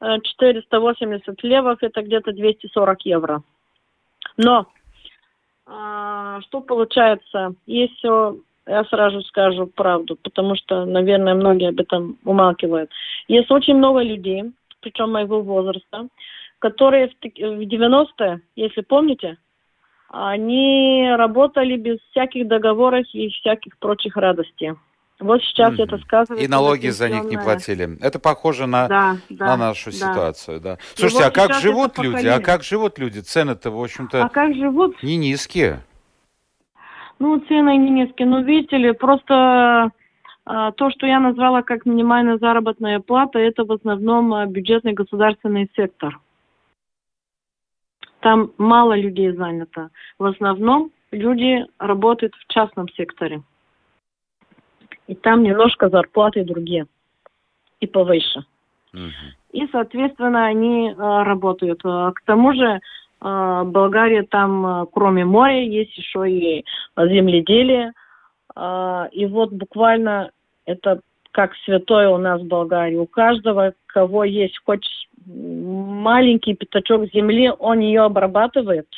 480 0.00 1.28
э, 1.28 1.46
левов, 1.46 1.78
это 1.82 2.02
где-то 2.02 2.32
240 2.32 3.02
евро. 3.02 3.42
Но 4.36 4.66
а, 5.66 6.40
что 6.42 6.62
получается? 6.62 7.54
Все 7.66 8.38
я 8.68 8.84
сразу 8.84 9.22
скажу 9.22 9.66
правду, 9.66 10.16
потому 10.22 10.54
что, 10.54 10.84
наверное, 10.84 11.34
многие 11.34 11.70
об 11.70 11.80
этом 11.80 12.18
умалкивают. 12.24 12.90
Есть 13.26 13.50
очень 13.50 13.76
много 13.76 14.00
людей, 14.00 14.44
причем 14.80 15.12
моего 15.12 15.40
возраста, 15.40 16.08
которые 16.58 17.08
в 17.08 17.24
90-е, 17.24 18.40
если 18.56 18.82
помните, 18.82 19.38
они 20.10 21.08
работали 21.16 21.76
без 21.76 21.98
всяких 22.10 22.46
договоров 22.48 23.06
и 23.12 23.28
всяких 23.28 23.78
прочих 23.78 24.16
радостей. 24.16 24.72
Вот 25.20 25.42
сейчас 25.42 25.74
mm-hmm. 25.74 25.82
это 25.82 25.98
сказывается. 25.98 26.44
И 26.44 26.48
налоги 26.48 26.88
за 26.88 27.08
них 27.08 27.24
не 27.24 27.36
платили. 27.36 27.98
Это 28.00 28.20
похоже 28.20 28.66
на, 28.66 28.86
да, 28.86 29.16
да, 29.28 29.46
на 29.46 29.56
нашу 29.56 29.90
да. 29.90 29.96
ситуацию, 29.96 30.60
да. 30.60 30.78
Слушайте, 30.94 31.24
вот 31.24 31.26
а 31.26 31.30
как 31.30 31.54
живут 31.54 31.98
люди? 31.98 32.26
А 32.26 32.38
как 32.38 32.62
живут 32.62 32.98
люди? 32.98 33.18
Цены-то, 33.18 33.70
в 33.72 33.82
общем-то, 33.82 34.24
а 34.24 34.28
как 34.28 34.54
живут? 34.54 35.02
не 35.02 35.16
низкие. 35.16 35.80
Ну, 37.18 37.40
цены 37.40 37.76
не 37.76 37.90
низкие. 37.90 38.26
Но 38.28 38.40
видите 38.40 38.76
ли, 38.76 38.92
просто 38.92 39.90
а, 40.44 40.72
то, 40.72 40.90
что 40.90 41.06
я 41.06 41.20
назвала 41.20 41.62
как 41.62 41.84
минимальная 41.84 42.38
заработная 42.38 43.00
плата, 43.00 43.38
это 43.38 43.64
в 43.64 43.72
основном 43.72 44.32
а, 44.32 44.46
бюджетный 44.46 44.92
государственный 44.92 45.70
сектор. 45.76 46.20
Там 48.20 48.52
мало 48.56 48.96
людей 48.96 49.32
занято. 49.32 49.90
В 50.18 50.24
основном 50.24 50.90
люди 51.10 51.66
работают 51.78 52.34
в 52.34 52.52
частном 52.52 52.88
секторе. 52.90 53.42
И 55.06 55.14
там 55.14 55.42
немножко 55.42 55.88
зарплаты 55.88 56.44
другие. 56.44 56.86
И 57.80 57.86
повыше. 57.86 58.44
Угу. 58.92 59.02
И, 59.52 59.66
соответственно, 59.70 60.46
они 60.46 60.90
э, 60.90 60.94
работают. 60.96 61.82
К 61.82 62.14
тому 62.24 62.52
же 62.54 62.66
а, 62.66 62.80
Болгария 63.20 64.22
там, 64.22 64.66
а, 64.66 64.86
кроме 64.86 65.24
моря, 65.24 65.62
есть 65.62 65.96
еще 65.96 66.30
и 66.30 66.64
земледелие. 66.96 67.92
А, 68.54 69.08
и 69.12 69.26
вот 69.26 69.52
буквально 69.52 70.30
это 70.66 71.00
как 71.32 71.52
святое 71.64 72.08
у 72.08 72.18
нас 72.18 72.40
в 72.40 72.46
Болгарии. 72.46 72.96
У 72.96 73.06
каждого, 73.06 73.72
кого 73.86 74.24
есть 74.24 74.58
хоть 74.64 74.86
маленький 75.26 76.54
пятачок 76.54 77.10
земли, 77.12 77.52
он 77.58 77.80
ее 77.80 78.02
обрабатывает. 78.02 78.88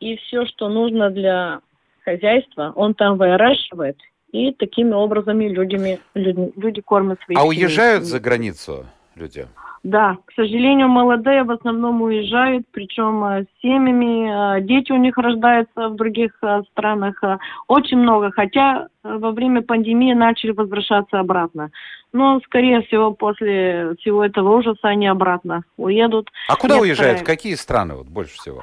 И 0.00 0.16
все, 0.16 0.44
что 0.46 0.68
нужно 0.68 1.10
для 1.10 1.60
хозяйства, 2.04 2.72
он 2.74 2.94
там 2.94 3.16
выращивает. 3.16 3.96
И 4.32 4.52
такими 4.52 4.92
образами 4.92 5.48
людьми, 5.48 5.98
люди, 6.14 6.52
люди 6.56 6.80
кормят 6.80 7.20
своих 7.24 7.38
А 7.38 7.44
уезжают 7.44 8.02
семей. 8.02 8.10
за 8.10 8.20
границу 8.20 8.86
люди? 9.14 9.46
Да, 9.84 10.16
к 10.24 10.32
сожалению, 10.32 10.88
молодые 10.88 11.42
в 11.42 11.50
основном 11.50 12.00
уезжают, 12.00 12.64
причем 12.70 13.22
э, 13.22 13.42
с 13.42 13.60
семьями, 13.60 14.56
э, 14.56 14.62
дети 14.62 14.90
у 14.92 14.96
них 14.96 15.18
рождаются 15.18 15.90
в 15.90 15.96
других 15.96 16.32
э, 16.40 16.62
странах, 16.72 17.22
очень 17.68 17.98
много, 17.98 18.30
хотя 18.30 18.88
во 19.02 19.30
время 19.32 19.60
пандемии 19.60 20.14
начали 20.14 20.52
возвращаться 20.52 21.20
обратно. 21.20 21.70
Но, 22.14 22.40
скорее 22.46 22.80
всего, 22.80 23.12
после 23.12 23.94
всего 24.00 24.24
этого 24.24 24.56
ужаса 24.56 24.88
они 24.88 25.06
обратно 25.06 25.64
уедут. 25.76 26.30
А 26.48 26.56
куда 26.56 26.76
Некоторые... 26.76 26.80
уезжают? 26.80 27.20
В 27.20 27.24
какие 27.24 27.54
страны 27.54 27.96
вот 27.96 28.06
больше 28.06 28.36
всего? 28.36 28.62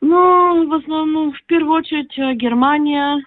Ну, 0.00 0.68
в 0.68 0.74
основном, 0.74 1.34
в 1.34 1.42
первую 1.44 1.78
очередь, 1.78 2.18
Германия, 2.36 3.22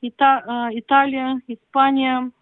Ита... 0.00 0.70
Италия, 0.72 1.40
Испания– 1.46 2.32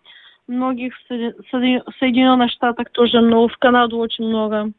многих 0.50 0.94
Соединенных 1.08 2.50
Штатах 2.50 2.90
тоже, 2.90 3.20
но 3.20 3.48
в 3.48 3.56
Канаду 3.58 3.98
очень 3.98 4.24
много. 4.24 4.72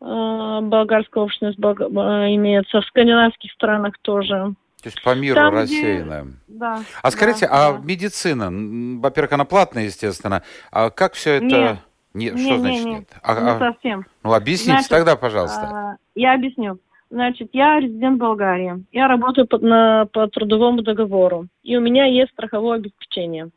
А, 0.00 0.60
болгарская 0.60 1.24
общность 1.24 1.58
а, 1.62 2.26
имеется, 2.34 2.80
в 2.80 2.86
скандинавских 2.86 3.50
странах 3.52 3.94
тоже. 4.02 4.54
То 4.82 4.88
есть 4.88 5.02
по 5.02 5.14
миру 5.14 5.34
Там, 5.34 5.54
рассеянная. 5.54 6.22
Где... 6.22 6.34
Да. 6.46 6.80
А 7.02 7.10
скажите, 7.10 7.48
да, 7.48 7.68
а 7.68 7.72
да. 7.72 7.84
медицина, 7.84 9.00
во-первых, 9.00 9.32
она 9.32 9.44
платная, 9.44 9.84
естественно, 9.84 10.42
а 10.70 10.90
как 10.90 11.14
все 11.14 11.34
это... 11.34 11.44
Нет. 11.46 11.78
Нет, 12.14 12.34
не, 12.34 12.40
что 12.40 12.52
не, 12.52 12.58
значит 12.58 12.84
нет? 12.84 12.98
нет? 13.00 13.08
А, 13.22 13.54
не 13.54 13.58
совсем. 13.58 14.06
Ну, 14.24 14.32
объясните 14.32 14.72
Значит, 14.72 14.88
тогда, 14.88 15.14
пожалуйста. 15.14 15.60
А, 15.60 15.96
я 16.14 16.34
объясню. 16.34 16.78
Значит, 17.10 17.50
я 17.52 17.78
резидент 17.78 18.18
Болгарии. 18.18 18.84
Я 18.92 19.08
работаю 19.08 19.46
по, 19.46 19.58
на, 19.58 20.06
по 20.06 20.26
трудовому 20.26 20.82
договору. 20.82 21.46
И 21.62 21.76
у 21.76 21.80
меня 21.80 22.06
есть 22.06 22.32
страховое 22.32 22.78
обеспечение. 22.78 23.50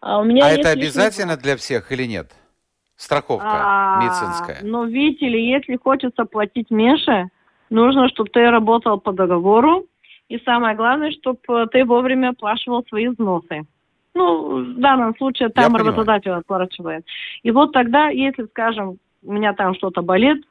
А, 0.00 0.20
у 0.20 0.24
меня 0.24 0.46
а 0.46 0.50
это 0.50 0.70
обязательно 0.70 1.36
для 1.36 1.56
всех 1.56 1.90
или 1.92 2.04
нет? 2.04 2.30
Страховка 2.96 3.46
а, 3.48 4.02
медицинская. 4.02 4.58
Ну, 4.62 4.86
видите 4.86 5.28
ли, 5.28 5.50
если 5.50 5.76
хочется 5.76 6.24
платить 6.24 6.70
меньше, 6.70 7.28
нужно, 7.70 8.08
чтобы 8.08 8.30
ты 8.30 8.50
работал 8.50 9.00
по 9.00 9.12
договору. 9.12 9.86
И 10.28 10.38
самое 10.44 10.76
главное, 10.76 11.10
чтобы 11.12 11.66
ты 11.70 11.84
вовремя 11.84 12.30
оплачивал 12.30 12.84
свои 12.88 13.08
взносы. 13.08 13.62
Ну, 14.14 14.64
в 14.64 14.80
данном 14.80 15.16
случае 15.16 15.48
там 15.48 15.72
Я 15.72 15.78
работодатель 15.78 16.32
оплачивает. 16.32 17.06
И 17.42 17.50
вот 17.50 17.72
тогда, 17.72 18.08
если, 18.08 18.46
скажем, 18.46 18.98
у 19.22 19.32
меня 19.32 19.52
там 19.54 19.74
что-то 19.74 20.02
болит, 20.02 20.44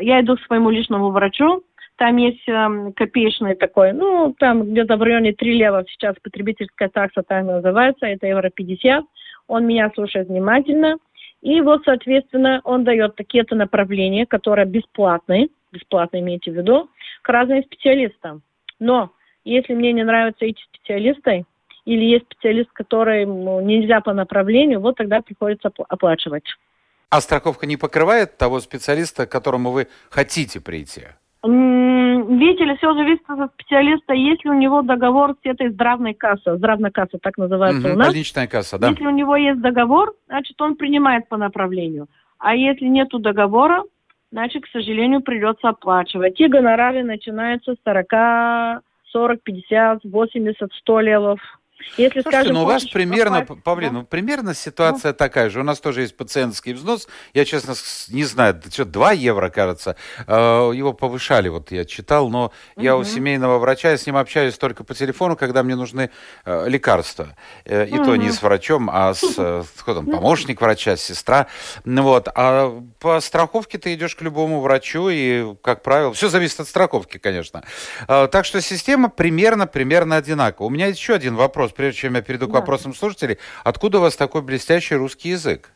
я 0.00 0.20
иду 0.20 0.36
к 0.36 0.42
своему 0.42 0.70
личному 0.70 1.10
врачу, 1.10 1.64
там 1.98 2.16
есть 2.16 2.48
э, 2.48 2.92
копеечный 2.94 3.56
такой, 3.56 3.92
ну, 3.92 4.32
там 4.38 4.70
где-то 4.70 4.96
в 4.96 5.02
районе 5.02 5.32
3 5.32 5.58
лева 5.58 5.84
сейчас 5.88 6.14
потребительская 6.22 6.88
такса 6.88 7.22
так 7.22 7.44
называется, 7.44 8.06
это 8.06 8.26
евро 8.28 8.50
50. 8.50 9.04
Он 9.48 9.66
меня 9.66 9.90
слушает 9.94 10.28
внимательно. 10.28 10.98
И 11.42 11.60
вот, 11.60 11.82
соответственно, 11.84 12.60
он 12.64 12.84
дает 12.84 13.16
такие-то 13.16 13.56
направления, 13.56 14.26
которые 14.26 14.66
бесплатные, 14.66 15.48
бесплатно 15.72 16.20
имейте 16.20 16.52
в 16.52 16.54
виду, 16.54 16.88
к 17.22 17.28
разным 17.28 17.64
специалистам. 17.64 18.42
Но 18.78 19.10
если 19.44 19.74
мне 19.74 19.92
не 19.92 20.04
нравятся 20.04 20.44
эти 20.44 20.60
специалисты, 20.72 21.44
или 21.84 22.04
есть 22.04 22.26
специалист, 22.26 22.70
который 22.74 23.26
ну, 23.26 23.60
нельзя 23.60 24.00
по 24.00 24.12
направлению, 24.12 24.80
вот 24.80 24.96
тогда 24.96 25.20
приходится 25.20 25.72
оплачивать. 25.88 26.44
А 27.10 27.20
страховка 27.20 27.66
не 27.66 27.76
покрывает 27.76 28.36
того 28.36 28.60
специалиста, 28.60 29.26
к 29.26 29.32
которому 29.32 29.72
вы 29.72 29.88
хотите 30.10 30.60
прийти? 30.60 31.06
Видите 32.28 32.64
ли, 32.64 32.76
все 32.76 32.92
зависит 32.92 33.22
от 33.26 33.50
специалиста, 33.54 34.12
если 34.12 34.50
у 34.50 34.52
него 34.52 34.82
договор 34.82 35.32
с 35.32 35.46
этой 35.46 35.70
здравной 35.70 36.12
кассой, 36.12 36.58
здравная 36.58 36.90
касса 36.90 37.18
так 37.22 37.38
называется 37.38 37.88
угу, 37.88 37.94
у 37.94 37.98
нас. 37.98 38.08
Больничная 38.08 38.46
касса, 38.46 38.78
да. 38.78 38.90
Если 38.90 39.06
у 39.06 39.10
него 39.10 39.34
есть 39.34 39.62
договор, 39.62 40.14
значит, 40.26 40.60
он 40.60 40.76
принимает 40.76 41.26
по 41.28 41.38
направлению. 41.38 42.06
А 42.38 42.54
если 42.54 42.84
нет 42.84 43.08
договора, 43.12 43.82
значит, 44.30 44.64
к 44.64 44.68
сожалению, 44.68 45.22
придется 45.22 45.70
оплачивать. 45.70 46.38
И 46.38 46.48
гонорары 46.48 47.02
начинаются 47.02 47.72
с 47.72 47.78
40, 47.84 48.82
40, 49.10 49.42
50, 49.42 50.04
80, 50.04 50.72
100 50.72 51.00
левов. 51.00 51.40
Если, 51.96 52.20
Слушайте, 52.20 52.30
скажем, 52.30 52.54
ну 52.54 52.62
у 52.62 52.66
вас 52.66 52.84
примерно, 52.84 53.40
попасть, 53.42 53.62
Павлин, 53.62 53.88
да? 53.88 53.98
ну, 54.00 54.04
примерно 54.04 54.54
ситуация 54.54 55.12
ну. 55.12 55.16
такая 55.16 55.48
же. 55.48 55.60
У 55.60 55.62
нас 55.64 55.80
тоже 55.80 56.02
есть 56.02 56.16
пациентский 56.16 56.72
взнос. 56.72 57.08
Я, 57.34 57.44
честно, 57.44 57.74
не 58.08 58.24
знаю, 58.24 58.60
что 58.70 58.84
2 58.84 59.12
евро, 59.12 59.48
кажется. 59.48 59.96
Э, 60.26 60.70
его 60.74 60.92
повышали, 60.92 61.48
вот 61.48 61.70
я 61.70 61.84
читал, 61.84 62.28
но 62.28 62.46
угу. 62.74 62.84
я 62.84 62.96
у 62.96 63.04
семейного 63.04 63.58
врача, 63.58 63.90
я 63.90 63.96
с 63.96 64.06
ним 64.06 64.16
общаюсь 64.16 64.58
только 64.58 64.84
по 64.84 64.94
телефону, 64.94 65.36
когда 65.36 65.62
мне 65.62 65.76
нужны 65.76 66.10
э, 66.44 66.68
лекарства. 66.68 67.36
Э, 67.64 67.86
и 67.86 67.94
угу. 67.94 68.04
то 68.04 68.16
не 68.16 68.30
с 68.30 68.42
врачом, 68.42 68.90
а 68.92 69.14
с 69.14 69.64
кто 69.80 69.94
там, 69.94 70.06
помощник 70.06 70.60
врача, 70.60 70.96
сестра. 70.96 71.46
Ну 71.84 72.02
вот. 72.02 72.28
А 72.34 72.80
по 72.98 73.20
страховке 73.20 73.78
ты 73.78 73.94
идешь 73.94 74.16
к 74.16 74.22
любому 74.22 74.60
врачу, 74.60 75.08
и, 75.08 75.54
как 75.62 75.82
правило, 75.82 76.12
все 76.12 76.28
зависит 76.28 76.60
от 76.60 76.68
страховки, 76.68 77.18
конечно. 77.18 77.62
Так 78.06 78.44
что 78.44 78.60
система 78.60 79.08
примерно, 79.08 79.66
примерно 79.66 80.16
одинакова. 80.16 80.66
У 80.66 80.70
меня 80.70 80.86
еще 80.86 81.14
один 81.14 81.36
вопрос 81.36 81.67
вопрос, 81.68 81.72
прежде 81.72 82.00
чем 82.00 82.14
я 82.14 82.22
перейду 82.22 82.46
к 82.46 82.52
да. 82.52 82.60
вопросам 82.60 82.94
слушателей. 82.94 83.38
Откуда 83.64 83.98
у 83.98 84.00
вас 84.00 84.16
такой 84.16 84.42
блестящий 84.42 84.96
русский 84.96 85.30
язык? 85.30 85.70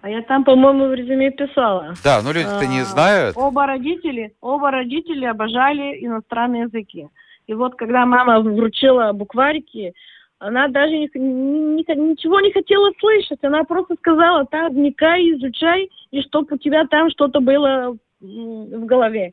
А 0.00 0.08
я 0.08 0.22
там, 0.22 0.44
по-моему, 0.44 0.88
в 0.88 0.94
резюме 0.94 1.30
писала. 1.30 1.94
Да, 2.04 2.22
но 2.22 2.32
люди-то 2.32 2.66
не 2.66 2.80
а, 2.80 2.84
знают. 2.84 3.36
Оба 3.36 3.66
родители, 3.66 4.32
оба 4.40 4.70
родители 4.70 5.24
обожали 5.24 6.04
иностранные 6.04 6.62
языки. 6.62 7.08
И 7.48 7.54
вот 7.54 7.74
когда 7.74 8.06
мама 8.06 8.40
вручила 8.40 9.12
букварики, 9.12 9.92
она 10.38 10.68
даже 10.68 10.92
не, 10.92 11.10
не, 11.14 11.82
ничего 11.82 12.40
не 12.40 12.52
хотела 12.52 12.92
слышать. 13.00 13.42
Она 13.42 13.64
просто 13.64 13.96
сказала, 13.96 14.44
так, 14.44 14.70
вникай, 14.70 15.32
изучай, 15.32 15.90
и 16.12 16.22
чтобы 16.22 16.54
у 16.54 16.58
тебя 16.58 16.86
там 16.86 17.10
что-то 17.10 17.40
было 17.40 17.96
в 18.20 18.84
голове. 18.86 19.32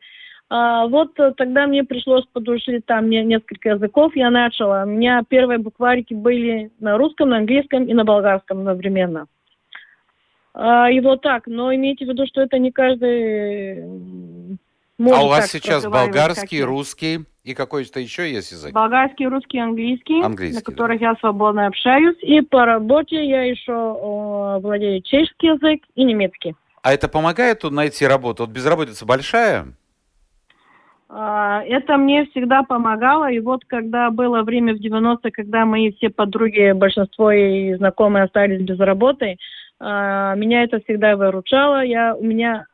А, 0.50 0.88
вот 0.88 1.20
э, 1.20 1.34
тогда 1.36 1.66
мне 1.68 1.84
пришлось 1.84 2.26
подушить 2.28 2.86
там 2.86 3.10
несколько 3.10 3.70
языков. 3.70 4.16
Я 4.16 4.30
начала. 4.30 4.84
У 4.84 4.88
меня 4.88 5.24
первые 5.28 5.58
букварики 5.58 6.14
были 6.14 6.72
на 6.80 6.98
русском, 6.98 7.30
на 7.30 7.38
английском 7.38 7.86
и 7.86 7.94
на 7.94 8.04
болгарском 8.04 8.60
одновременно. 8.60 9.26
А, 10.54 10.90
и 10.90 11.00
вот 11.00 11.22
так. 11.22 11.48
Но 11.48 11.74
имейте 11.74 12.06
в 12.06 12.10
виду, 12.10 12.26
что 12.28 12.42
это 12.42 12.60
не 12.60 12.72
каждый 12.72 13.84
может 14.98 15.20
А 15.20 15.26
у 15.26 15.28
вас 15.28 15.52
сейчас 15.52 15.86
болгарский, 15.86 16.62
русский 16.64 17.26
и 17.44 17.54
какой-то 17.54 18.00
еще 18.00 18.32
есть 18.32 18.52
язык? 18.52 18.72
Болгарский, 18.72 19.28
русский, 19.28 19.60
английский, 19.60 20.22
английский 20.24 20.56
на 20.56 20.62
которых 20.62 21.00
да. 21.00 21.10
я 21.10 21.16
свободно 21.16 21.68
общаюсь. 21.68 22.18
И 22.22 22.42
по 22.42 22.66
работе 22.66 23.24
я 23.28 23.44
еще 23.44 23.74
о, 23.74 24.60
владею 24.60 25.02
чешский 25.02 25.48
язык 25.48 25.84
и 25.96 26.04
немецкий. 26.04 26.56
А 26.82 26.94
это 26.94 27.10
помогает 27.10 27.64
найти 27.64 28.06
работу? 28.08 28.44
Вот 28.44 28.52
безработица 28.52 29.06
большая? 29.06 29.74
А, 31.08 31.64
это 31.64 31.98
мне 31.98 32.26
всегда 32.26 32.64
помогало. 32.64 33.32
И 33.32 33.40
вот 33.40 33.64
когда 33.66 34.10
было 34.10 34.44
время 34.44 34.74
в 34.74 34.80
90-е, 34.80 35.32
когда 35.32 35.66
мои 35.66 35.92
все 35.94 36.10
подруги, 36.10 36.72
большинство 36.72 37.32
и 37.32 37.76
знакомые 37.76 38.26
остались 38.26 38.62
без 38.62 38.80
работы, 38.80 39.38
а, 39.80 40.36
меня 40.36 40.64
это 40.64 40.80
всегда 40.82 41.16
выручало. 41.16 41.84
Я, 41.84 42.16
у 42.16 42.24
меня 42.24 42.66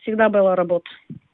всегда 0.00 0.28
была 0.28 0.54
работа. 0.54 0.90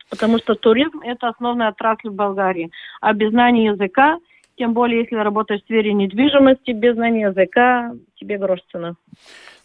Потому 0.08 0.38
что 0.38 0.54
туризм– 0.54 1.00
это 1.04 1.28
основная 1.28 1.68
отрасль 1.68 2.08
в 2.08 2.14
Болгарии. 2.14 2.70
А 3.00 3.12
без 3.12 3.30
знания 3.30 3.66
языка, 3.66 4.18
тем 4.56 4.72
более 4.72 5.00
если 5.00 5.16
работаешь 5.16 5.62
в 5.62 5.64
сфере 5.64 5.92
недвижимости, 5.92 6.70
без 6.70 6.94
знания 6.94 7.22
языка 7.22 7.92
тебе 8.14 8.38
грош 8.38 8.60
цена. 8.70 8.94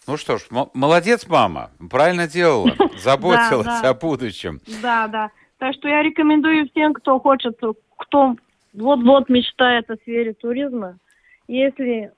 Ну 0.08 0.18
что 0.18 0.38
ж, 0.40 0.48
молодец, 0.74 1.28
мама. 1.28 1.70
Правильно 1.92 2.28
делала. 2.28 2.72
Заботилась 2.98 3.84
о 3.84 3.94
будущем. 3.94 4.60
Да, 4.82 5.08
да. 5.08 5.30
Так 5.62 5.76
что 5.76 5.88
я 5.88 6.02
рекомендую 6.02 6.67
всем, 6.71 6.91
кто 6.91 7.19
хочет, 7.19 7.56
кто 7.97 8.36
вот-вот 8.74 9.30
мечтает 9.30 9.91
о 9.91 9.95
сфере 9.97 10.34
туризма, 10.34 10.97
если 11.47 12.12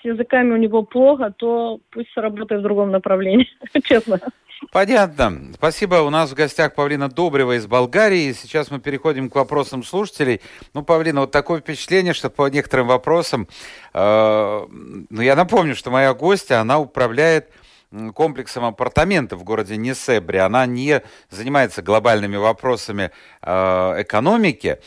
с 0.00 0.04
языками 0.04 0.50
у 0.50 0.56
него 0.56 0.82
плохо, 0.82 1.32
то 1.36 1.78
пусть 1.92 2.10
работает 2.16 2.60
в 2.60 2.64
другом 2.64 2.90
направлении, 2.90 3.48
честно. 3.84 4.18
Понятно. 4.72 5.52
Спасибо. 5.54 6.02
У 6.02 6.10
нас 6.10 6.32
в 6.32 6.34
гостях 6.34 6.74
Павлина 6.74 7.08
Добрева 7.08 7.56
из 7.56 7.68
Болгарии. 7.68 8.32
Сейчас 8.32 8.72
мы 8.72 8.80
переходим 8.80 9.30
к 9.30 9.36
вопросам 9.36 9.84
слушателей. 9.84 10.40
Ну, 10.74 10.82
Павлина, 10.82 11.20
вот 11.20 11.30
такое 11.30 11.60
впечатление, 11.60 12.14
что 12.14 12.30
по 12.30 12.48
некоторым 12.48 12.88
вопросам... 12.88 13.46
Э, 13.94 14.66
ну, 14.68 15.20
я 15.20 15.36
напомню, 15.36 15.76
что 15.76 15.92
моя 15.92 16.14
гостья, 16.14 16.56
она 16.56 16.80
управляет 16.80 17.48
комплексом 18.14 18.64
апартаментов 18.64 19.40
в 19.40 19.44
городе 19.44 19.76
Несебре. 19.76 20.40
Она 20.40 20.66
не 20.66 21.02
занимается 21.30 21.82
глобальными 21.82 22.36
вопросами 22.36 23.10
э, 23.42 24.02
экономики. 24.02 24.78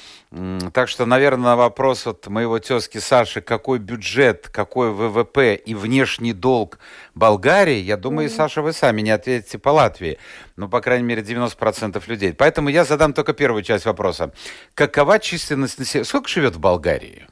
Так 0.74 0.90
что, 0.90 1.06
наверное, 1.06 1.46
на 1.46 1.56
вопрос 1.56 2.08
от 2.08 2.28
моего 2.28 2.60
тезки 2.60 2.98
Саши, 2.98 3.42
какой 3.42 3.80
бюджет, 3.80 4.50
какой 4.52 4.92
ВВП 4.92 5.56
и 5.56 5.74
внешний 5.76 6.34
долг 6.34 6.80
Болгарии, 7.14 7.78
я 7.78 7.96
думаю, 7.96 8.28
mm-hmm. 8.28 8.36
Саша, 8.36 8.62
вы 8.62 8.74
сами 8.74 9.02
не 9.02 9.12
ответите 9.12 9.60
по 9.60 9.70
Латвии. 9.70 10.18
Ну, 10.58 10.68
по 10.68 10.82
крайней 10.82 11.06
мере, 11.06 11.22
90% 11.22 12.02
людей. 12.08 12.34
Поэтому 12.34 12.70
я 12.70 12.84
задам 12.84 13.14
только 13.14 13.34
первую 13.34 13.64
часть 13.64 13.86
вопроса. 13.86 14.34
Какова 14.74 15.20
численность 15.20 15.80
населения? 15.80 16.06
Сколько 16.06 16.28
живет 16.28 16.56
в 16.56 16.60
Болгарии? 16.60 17.28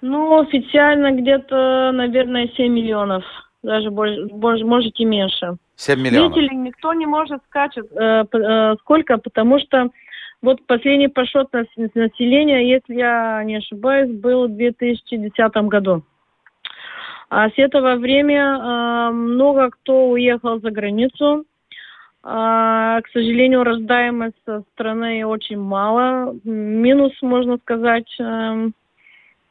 Ну, 0.00 0.40
официально 0.40 1.12
где-то, 1.12 1.90
наверное, 1.92 2.48
7 2.56 2.72
миллионов 2.72 3.24
даже 3.66 3.90
больше, 3.90 4.26
больше 4.26 4.64
можете 4.64 5.04
меньше. 5.04 5.56
7 5.76 6.00
миллионов. 6.00 6.36
Ли, 6.38 6.56
никто 6.56 6.94
не 6.94 7.06
может 7.06 7.42
сказать, 7.48 7.76
э, 7.76 8.24
э, 8.32 8.76
сколько, 8.80 9.18
потому 9.18 9.58
что 9.58 9.90
вот 10.42 10.64
последний 10.66 11.08
подсчет 11.08 11.48
населения, 11.52 12.70
если 12.70 12.94
я 12.94 13.42
не 13.44 13.56
ошибаюсь, 13.56 14.10
был 14.10 14.48
в 14.48 14.56
2010 14.56 15.56
году. 15.68 16.02
А 17.28 17.50
с 17.50 17.54
этого 17.56 17.96
времени 17.96 18.38
э, 18.38 19.10
много 19.10 19.70
кто 19.70 20.10
уехал 20.10 20.60
за 20.60 20.70
границу. 20.70 21.44
А, 22.22 23.00
к 23.02 23.08
сожалению, 23.12 23.64
рождаемость 23.64 24.34
страны 24.72 25.26
очень 25.26 25.58
мало. 25.58 26.34
Минус, 26.44 27.12
можно 27.22 27.56
сказать, 27.58 28.08
э, 28.18 28.70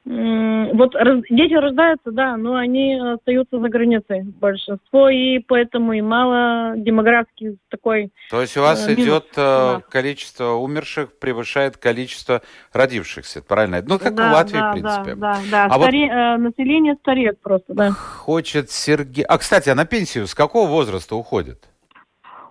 вот 0.06 0.94
дети 1.30 1.54
рождаются, 1.54 2.12
да, 2.12 2.38
но 2.38 2.56
они 2.56 2.96
остаются 2.96 3.60
за 3.60 3.70
границей 3.70 4.22
большинство, 4.40 5.10
и 5.10 5.40
поэтому 5.40 5.94
и 5.94 6.02
мало 6.02 6.76
демографский 6.78 7.58
такой. 7.70 8.12
То 8.30 8.42
есть 8.42 8.56
у 8.56 8.62
вас 8.62 8.88
э, 8.88 8.94
идет 8.94 9.26
э, 9.36 9.80
количество 9.90 10.52
умерших 10.54 11.18
превышает 11.18 11.78
количество 11.78 12.44
родившихся, 12.72 13.42
правильно? 13.42 13.84
Ну, 13.84 13.98
как 13.98 14.14
да, 14.14 14.30
в 14.30 14.34
Латвии, 14.34 14.60
да, 14.60 14.70
в 14.70 14.74
принципе. 14.74 15.16
Да, 15.16 15.34
да, 15.34 15.40
да. 15.50 15.66
А 15.66 15.80
Старе... 15.80 16.02
вот... 16.02 16.12
э, 16.14 16.38
население 16.38 16.96
стареет 17.02 17.42
просто, 17.42 17.74
да. 17.74 17.92
Хочет 17.92 18.70
Сергей... 18.70 19.26
А, 19.26 19.40
кстати, 19.40 19.70
а 19.70 19.76
на 19.76 19.86
пенсию 19.86 20.28
с 20.28 20.36
какого 20.36 20.68
возраста 20.68 21.16
уходит? 21.16 21.64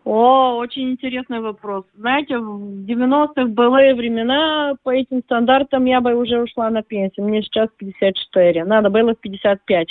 О, 0.04 0.56
очень 0.56 0.90
интересный 0.90 1.40
вопрос. 1.40 1.84
Знаете, 1.96 2.38
в 2.38 2.84
90-х 2.84 3.46
былые 3.46 3.94
времена 3.94 4.74
по 4.82 4.90
этим 4.90 5.22
стандартам 5.22 5.86
я 5.86 6.02
бы 6.02 6.14
уже 6.14 6.42
ушла 6.42 6.68
на 6.68 6.82
пенсию. 6.82 7.26
Мне 7.26 7.42
сейчас 7.42 7.70
54, 7.78 8.64
надо 8.64 8.90
было 8.90 9.14
в 9.14 9.20
55. 9.20 9.88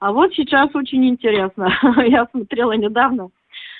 А 0.00 0.12
вот 0.12 0.34
сейчас 0.34 0.74
очень 0.74 1.06
интересно. 1.08 1.68
я 2.06 2.26
смотрела 2.32 2.72
недавно. 2.72 3.30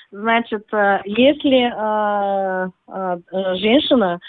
Значит, 0.09 0.65
э, 0.73 1.01
если 1.03 1.67
э, 1.67 2.69
э, 2.87 3.55
женщина, 3.57 4.19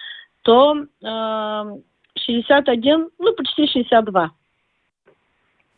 то 0.43 0.75
э, 0.75 1.79
61, 2.19 3.11
ну 3.17 3.33
почти 3.35 3.69
62 3.69 4.31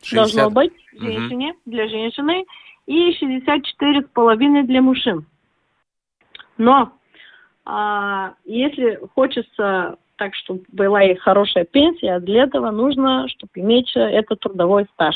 60. 0.01 0.15
должно 0.15 0.49
быть 0.49 0.73
женщине, 0.99 1.51
угу. 1.51 1.59
для 1.67 1.87
женщины, 1.87 2.45
и 2.87 3.13
64 3.13 4.01
с 4.01 4.05
половиной 4.11 4.63
для 4.63 4.81
мужчин. 4.81 5.27
Но 6.61 6.93
а, 7.65 8.35
если 8.45 8.99
хочется 9.15 9.97
так, 10.17 10.35
чтобы 10.35 10.63
была 10.71 11.03
и 11.03 11.15
хорошая 11.15 11.65
пенсия, 11.65 12.19
для 12.19 12.43
этого 12.43 12.69
нужно, 12.69 13.27
чтобы 13.29 13.51
иметь 13.55 13.91
этот 13.95 14.39
трудовой 14.39 14.85
стаж. 14.93 15.15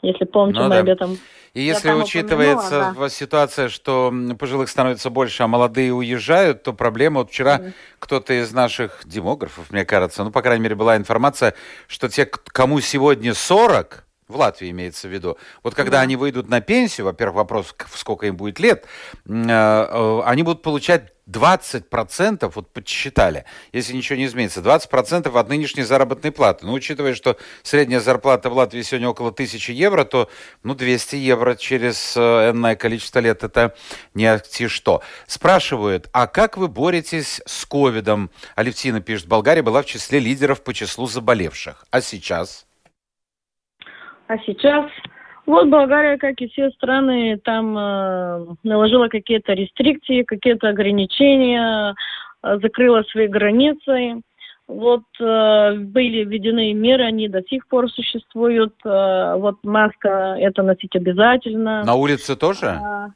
Если 0.00 0.24
помните, 0.24 0.60
ну, 0.60 0.66
мы 0.66 0.74
да. 0.74 0.80
об 0.80 0.88
этом... 0.88 1.18
И 1.54 1.62
если 1.62 1.90
учитывается 1.90 2.94
да. 2.96 3.08
ситуация, 3.08 3.68
что 3.68 4.14
пожилых 4.38 4.68
становится 4.68 5.10
больше, 5.10 5.42
а 5.42 5.48
молодые 5.48 5.92
уезжают, 5.92 6.62
то 6.62 6.72
проблема... 6.72 7.20
Вот 7.20 7.30
вчера 7.30 7.58
mm. 7.58 7.72
кто-то 7.98 8.32
из 8.34 8.52
наших 8.52 9.02
демографов, 9.04 9.72
мне 9.72 9.84
кажется, 9.84 10.22
ну, 10.22 10.30
по 10.30 10.40
крайней 10.40 10.62
мере, 10.62 10.76
была 10.76 10.96
информация, 10.96 11.54
что 11.88 12.08
те, 12.08 12.26
кому 12.26 12.80
сегодня 12.80 13.34
40, 13.34 14.06
в 14.28 14.36
Латвии 14.36 14.70
имеется 14.70 15.08
в 15.08 15.10
виду. 15.10 15.38
Вот 15.62 15.74
когда 15.74 15.98
да. 15.98 16.00
они 16.02 16.16
выйдут 16.16 16.48
на 16.48 16.60
пенсию, 16.60 17.06
во-первых, 17.06 17.36
вопрос, 17.36 17.74
сколько 17.94 18.26
им 18.26 18.36
будет 18.36 18.60
лет, 18.60 18.84
э, 19.26 19.30
э, 19.30 20.20
они 20.24 20.42
будут 20.42 20.62
получать 20.62 21.12
20%, 21.26 22.50
вот 22.54 22.72
подсчитали, 22.72 23.44
если 23.72 23.94
ничего 23.94 24.16
не 24.18 24.26
изменится, 24.26 24.60
20% 24.60 25.38
от 25.38 25.48
нынешней 25.48 25.82
заработной 25.82 26.32
платы. 26.32 26.66
Ну, 26.66 26.72
учитывая, 26.72 27.14
что 27.14 27.36
средняя 27.62 28.00
зарплата 28.00 28.50
в 28.50 28.54
Латвии 28.54 28.82
сегодня 28.82 29.08
около 29.08 29.30
1000 29.30 29.72
евро, 29.72 30.04
то, 30.04 30.30
ну, 30.62 30.74
200 30.74 31.16
евро 31.16 31.54
через 31.54 32.14
э, 32.16 32.50
энное 32.50 32.76
количество 32.76 33.20
лет 33.20 33.44
это 33.44 33.74
не 34.14 34.26
акти 34.26 34.68
что. 34.68 35.02
Спрашивают, 35.26 36.08
а 36.12 36.26
как 36.26 36.56
вы 36.56 36.68
боретесь 36.68 37.40
с 37.46 37.64
ковидом? 37.64 38.30
Алевтина 38.56 39.00
пишет, 39.00 39.26
Болгария 39.26 39.62
была 39.62 39.82
в 39.82 39.86
числе 39.86 40.18
лидеров 40.18 40.62
по 40.62 40.74
числу 40.74 41.06
заболевших. 41.06 41.84
А 41.90 42.00
сейчас? 42.00 42.67
А 44.28 44.38
сейчас 44.46 44.90
вот 45.46 45.68
Болгария, 45.68 46.18
как 46.18 46.40
и 46.42 46.48
все 46.48 46.70
страны, 46.72 47.40
там 47.42 47.76
э, 47.76 48.46
наложила 48.64 49.08
какие-то 49.08 49.54
рестрикции, 49.54 50.22
какие-то 50.22 50.68
ограничения, 50.68 51.94
э, 52.42 52.58
закрыла 52.62 53.02
свои 53.04 53.28
границы. 53.28 54.20
Вот 54.66 55.04
э, 55.18 55.74
были 55.76 56.24
введены 56.24 56.74
меры, 56.74 57.04
они 57.04 57.28
до 57.28 57.42
сих 57.44 57.66
пор 57.66 57.90
существуют. 57.90 58.74
Э, 58.84 59.36
вот 59.36 59.56
маска 59.62 60.36
это 60.38 60.62
носить 60.62 60.94
обязательно. 60.94 61.82
На 61.82 61.94
улице 61.94 62.36
тоже? 62.36 62.66
А, 62.66 63.08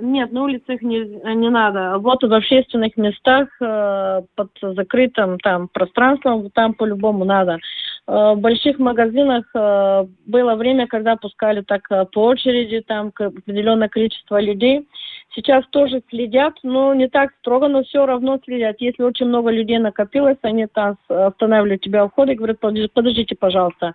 нет, 0.00 0.30
на 0.30 0.44
улицах 0.44 0.82
не, 0.82 1.00
не 1.00 1.50
надо. 1.50 1.98
Вот 1.98 2.22
в 2.22 2.32
общественных 2.32 2.96
местах 2.96 3.48
э, 3.60 4.22
под 4.36 4.50
закрытым 4.62 5.40
там 5.40 5.66
пространством 5.66 6.48
там 6.50 6.74
по-любому 6.74 7.24
надо. 7.24 7.58
Э, 8.08 8.34
в 8.34 8.40
больших 8.40 8.78
магазинах 8.78 9.44
э, 9.54 10.06
было 10.26 10.54
время, 10.54 10.86
когда 10.86 11.16
пускали 11.16 11.62
так 11.62 11.90
э, 11.90 12.04
по 12.12 12.26
очереди, 12.26 12.80
там 12.86 13.12
определенное 13.18 13.88
количество 13.88 14.40
людей. 14.40 14.86
Сейчас 15.34 15.64
тоже 15.70 16.02
следят, 16.08 16.54
но 16.62 16.94
не 16.94 17.08
так 17.08 17.32
строго, 17.40 17.68
но 17.68 17.82
все 17.82 18.06
равно 18.06 18.38
следят. 18.44 18.76
Если 18.78 19.02
очень 19.02 19.26
много 19.26 19.50
людей 19.50 19.78
накопилось, 19.78 20.38
они 20.42 20.66
там 20.66 20.96
останавливают 21.08 21.82
тебя 21.82 22.04
у 22.04 22.08
входа 22.08 22.32
и 22.32 22.36
говорят, 22.36 22.58
подождите, 22.60 23.34
пожалуйста. 23.34 23.92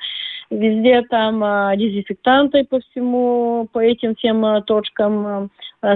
Везде 0.52 1.02
там 1.04 1.40
дезинфектанты 1.78 2.66
по 2.66 2.80
всему, 2.82 3.68
по 3.72 3.80
этим 3.80 4.16
всем 4.16 4.62
точкам 4.64 5.50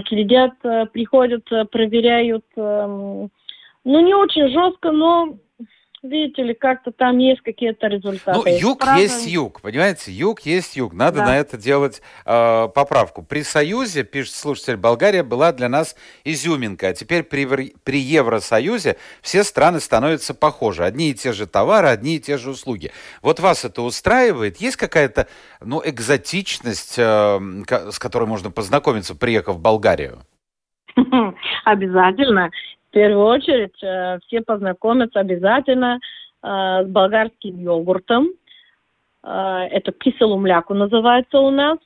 следят, 0.08 0.54
приходят, 0.94 1.44
проверяют. 1.70 2.46
Эм, 2.56 3.30
ну, 3.84 4.00
не 4.00 4.16
очень 4.16 4.48
жестко, 4.48 4.92
но 4.92 5.36
видите 6.10 6.44
ли, 6.44 6.54
как-то 6.54 6.92
там 6.92 7.18
есть 7.18 7.42
какие-то 7.42 7.88
результаты. 7.88 8.38
Ну, 8.38 8.58
юг 8.58 8.80
Правда... 8.80 9.02
есть 9.02 9.28
юг, 9.28 9.62
понимаете? 9.62 10.12
Юг 10.12 10.42
есть 10.42 10.76
юг. 10.76 10.94
Надо 10.94 11.20
да. 11.20 11.26
на 11.26 11.38
это 11.38 11.58
делать 11.58 12.02
э, 12.26 12.68
поправку. 12.74 13.24
При 13.24 13.44
Союзе, 13.44 14.04
пишет 14.04 14.36
слушатель, 14.36 14.78
Болгария 14.78 15.24
была 15.24 15.52
для 15.52 15.70
нас 15.70 15.96
изюминка. 16.24 16.90
А 16.90 16.94
теперь 16.94 17.24
при, 17.24 17.74
при 17.84 18.00
Евросоюзе 18.00 18.98
все 19.22 19.44
страны 19.44 19.80
становятся 19.80 20.34
похожи. 20.34 20.84
Одни 20.84 21.12
и 21.12 21.14
те 21.14 21.34
же 21.34 21.48
товары, 21.48 21.88
одни 21.88 22.16
и 22.16 22.20
те 22.20 22.38
же 22.38 22.52
услуги. 22.52 22.92
Вот 23.22 23.40
вас 23.40 23.66
это 23.66 23.82
устраивает? 23.82 24.58
Есть 24.58 24.78
какая-то 24.78 25.28
ну, 25.62 25.82
экзотичность, 25.84 26.96
э, 26.98 27.40
с 27.92 28.00
которой 28.00 28.26
можно 28.26 28.52
познакомиться, 28.52 29.16
приехав 29.16 29.56
в 29.56 29.60
Болгарию? 29.60 30.20
Обязательно 31.66 32.50
первую 32.96 33.26
очередь 33.26 33.84
э, 33.84 34.20
все 34.26 34.42
познакомятся 34.42 35.20
обязательно 35.20 36.00
э, 36.42 36.48
с 36.86 36.88
болгарским 36.88 37.60
йогуртом. 37.60 38.30
Э, 39.22 39.68
это 39.70 39.92
киселу 39.92 40.38
мляку 40.38 40.74
называется 40.74 41.42
у 41.42 41.50
нас, 41.52 41.78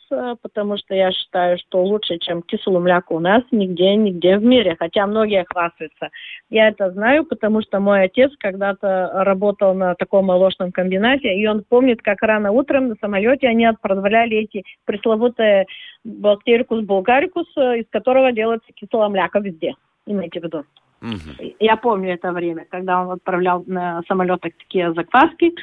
потому 0.43 0.77
что 0.77 0.93
я 0.93 1.11
считаю, 1.11 1.57
что 1.57 1.83
лучше, 1.83 2.19
чем 2.19 2.43
киселу 2.43 2.79
мляку 2.79 3.15
у 3.15 3.19
нас 3.19 3.41
нигде, 3.49 3.95
нигде 3.95 4.37
в 4.37 4.43
мире, 4.43 4.75
хотя 4.77 5.07
многие 5.07 5.43
хвастаются. 5.49 6.09
Я 6.51 6.67
это 6.67 6.91
знаю, 6.91 7.25
потому 7.25 7.63
что 7.63 7.79
мой 7.79 8.03
отец 8.03 8.31
когда-то 8.37 9.09
работал 9.25 9.73
на 9.73 9.95
таком 9.95 10.25
молочном 10.25 10.71
комбинате, 10.71 11.33
и 11.33 11.47
он 11.47 11.63
помнит, 11.67 12.03
как 12.03 12.21
рано 12.21 12.51
утром 12.51 12.89
на 12.89 12.95
самолете 13.01 13.47
они 13.47 13.65
отправляли 13.65 14.37
эти 14.37 14.63
пресловутые 14.85 15.65
бактерикус 16.03 16.83
булгарикус, 16.83 17.47
из 17.57 17.89
которого 17.89 18.31
делается 18.31 18.71
кисело 18.73 19.07
мляко 19.09 19.39
везде. 19.39 19.73
Имейте 20.05 20.39
в 20.39 20.43
виду. 20.43 20.65
Угу. 21.01 21.53
Я 21.59 21.77
помню 21.77 22.13
это 22.13 22.31
время, 22.31 22.65
когда 22.69 23.01
он 23.01 23.11
отправлял 23.11 23.63
на 23.67 24.01
самолетах 24.07 24.53
такие 24.57 24.93
закваски. 24.93 25.53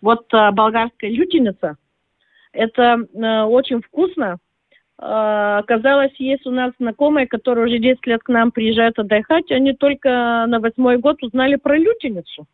Вот 0.00 0.32
э, 0.32 0.50
болгарская 0.52 1.10
лютеница, 1.10 1.76
это 2.52 2.98
э, 3.12 3.42
очень 3.42 3.80
вкусно. 3.82 4.38
Э, 5.00 5.62
казалось, 5.66 6.14
есть 6.18 6.46
у 6.46 6.50
нас 6.50 6.72
знакомые, 6.78 7.26
которые 7.26 7.66
уже 7.66 7.78
10 7.78 8.06
лет 8.06 8.22
к 8.22 8.28
нам 8.28 8.52
приезжают 8.52 8.98
отдыхать, 8.98 9.50
они 9.50 9.72
только 9.72 10.44
на 10.46 10.60
восьмой 10.60 10.98
год 10.98 11.22
узнали 11.22 11.56
про 11.56 11.76
лютеницу. 11.76 12.46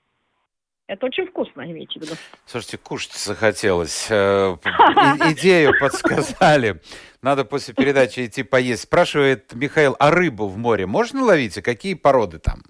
Это 0.90 1.06
очень 1.06 1.26
вкусно, 1.26 1.62
имейте 1.62 2.00
в 2.00 2.02
виду. 2.02 2.14
Слушайте, 2.46 2.76
кушать 2.76 3.12
захотелось. 3.12 4.08
Э, 4.10 4.56
идею 5.30 5.72
подсказали. 5.80 6.80
Надо 7.22 7.44
после 7.44 7.74
передачи 7.74 8.26
идти 8.26 8.42
поесть. 8.42 8.82
Спрашивает 8.82 9.54
Михаил, 9.54 9.94
а 10.00 10.10
рыбу 10.10 10.48
в 10.48 10.58
море 10.58 10.86
можно 10.86 11.22
ловить? 11.22 11.56
И 11.56 11.62
какие 11.62 11.94
породы 11.94 12.40
там? 12.40 12.62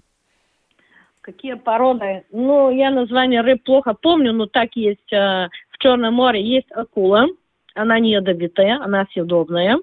Какие 1.21 1.55
породы? 1.55 2.23
Ну, 2.31 2.69
я 2.69 2.91
название 2.91 3.41
рыб 3.41 3.63
плохо 3.63 3.95
помню, 3.99 4.33
но 4.33 4.45
так 4.45 4.69
есть 4.75 5.11
э, 5.11 5.47
в 5.71 5.79
Черном 5.79 6.13
море. 6.13 6.43
Есть 6.43 6.71
акула. 6.75 7.25
Она 7.73 7.99
не 7.99 8.11
ядовитая, 8.11 8.83
она 8.83 9.07
съедобная. 9.13 9.79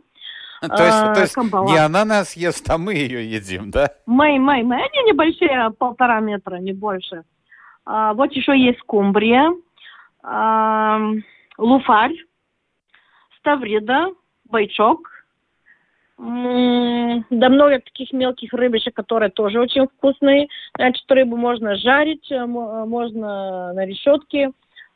То 0.61 0.85
есть, 0.85 0.97
а, 0.97 1.15
то 1.15 1.21
есть 1.23 1.37
не 1.37 1.77
она 1.77 2.05
нас 2.05 2.37
ест, 2.37 2.71
а 2.71 2.79
мы 2.79 2.95
ее 2.95 3.29
едим, 3.29 3.73
да? 3.73 3.91
Мы, 4.07 4.39
мы, 4.39 4.63
мы. 4.63 4.77
Они 4.77 5.11
небольшие, 5.11 5.71
полтора 5.77 6.21
метра, 6.21 6.59
не 6.59 6.73
больше. 6.73 7.25
А, 7.89 8.13
вот 8.13 8.33
еще 8.33 8.57
есть 8.57 8.79
скумбрия, 8.81 9.51
а, 10.23 11.01
луфарь, 11.57 12.15
ставрида, 13.39 14.09
бойчок. 14.45 15.11
Да 16.19 17.49
много 17.49 17.79
таких 17.79 18.13
мелких 18.13 18.53
рыбешек, 18.53 18.95
которые 18.95 19.31
тоже 19.31 19.59
очень 19.59 19.87
вкусные. 19.87 20.49
Значит, 20.77 21.11
рыбу 21.11 21.37
можно 21.37 21.77
жарить, 21.77 22.31
э, 22.31 22.45
можно 22.45 23.73
на 23.73 23.87
решетке. 23.87 24.51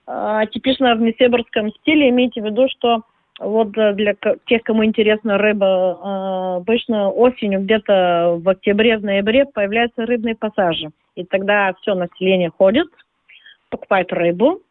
А, 0.06 0.44
типично 0.46 0.94
в 0.94 1.00
несебрском 1.00 1.70
стиле. 1.70 2.10
Имейте 2.10 2.42
в 2.42 2.44
виду, 2.44 2.68
что 2.68 3.02
вот 3.38 3.70
для 3.70 4.14
тех, 4.46 4.62
кому 4.64 4.84
интересна 4.84 5.38
рыба, 5.38 6.56
обычно 6.56 7.08
осенью, 7.08 7.60
где-то 7.60 8.38
в 8.42 8.48
октябре, 8.48 8.98
в 8.98 9.04
ноябре 9.04 9.46
появляются 9.46 10.04
рыбные 10.04 10.34
пассажи. 10.34 10.90
И 11.14 11.24
тогда 11.24 11.74
все 11.80 11.94
население 11.94 12.50
ходит, 12.50 12.88
покупает 13.68 14.12
рыбу, 14.12 14.62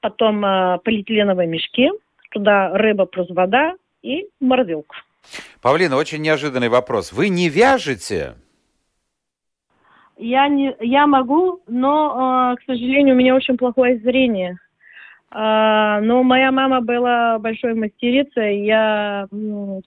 потом 0.00 0.44
э, 0.44 0.78
полиэтиленовые 0.84 1.48
мешки, 1.48 1.90
туда 2.30 2.76
рыба 2.76 3.06
плюс 3.06 3.28
вода 3.30 3.74
и 4.02 4.28
морозилку. 4.40 4.94
Павлина, 5.62 5.96
очень 5.96 6.22
неожиданный 6.22 6.68
вопрос. 6.68 7.12
Вы 7.12 7.28
не 7.28 7.48
вяжете? 7.48 8.34
Я, 10.16 10.48
не, 10.48 10.74
я 10.80 11.06
могу, 11.06 11.62
но, 11.66 12.52
э, 12.52 12.56
к 12.56 12.66
сожалению, 12.66 13.14
у 13.14 13.18
меня 13.18 13.34
очень 13.34 13.56
плохое 13.56 13.98
зрение. 13.98 14.58
А, 15.32 16.00
но 16.00 16.24
моя 16.24 16.50
мама 16.50 16.80
была 16.80 17.38
большой 17.38 17.74
мастерицей. 17.74 18.64
Я, 18.64 19.28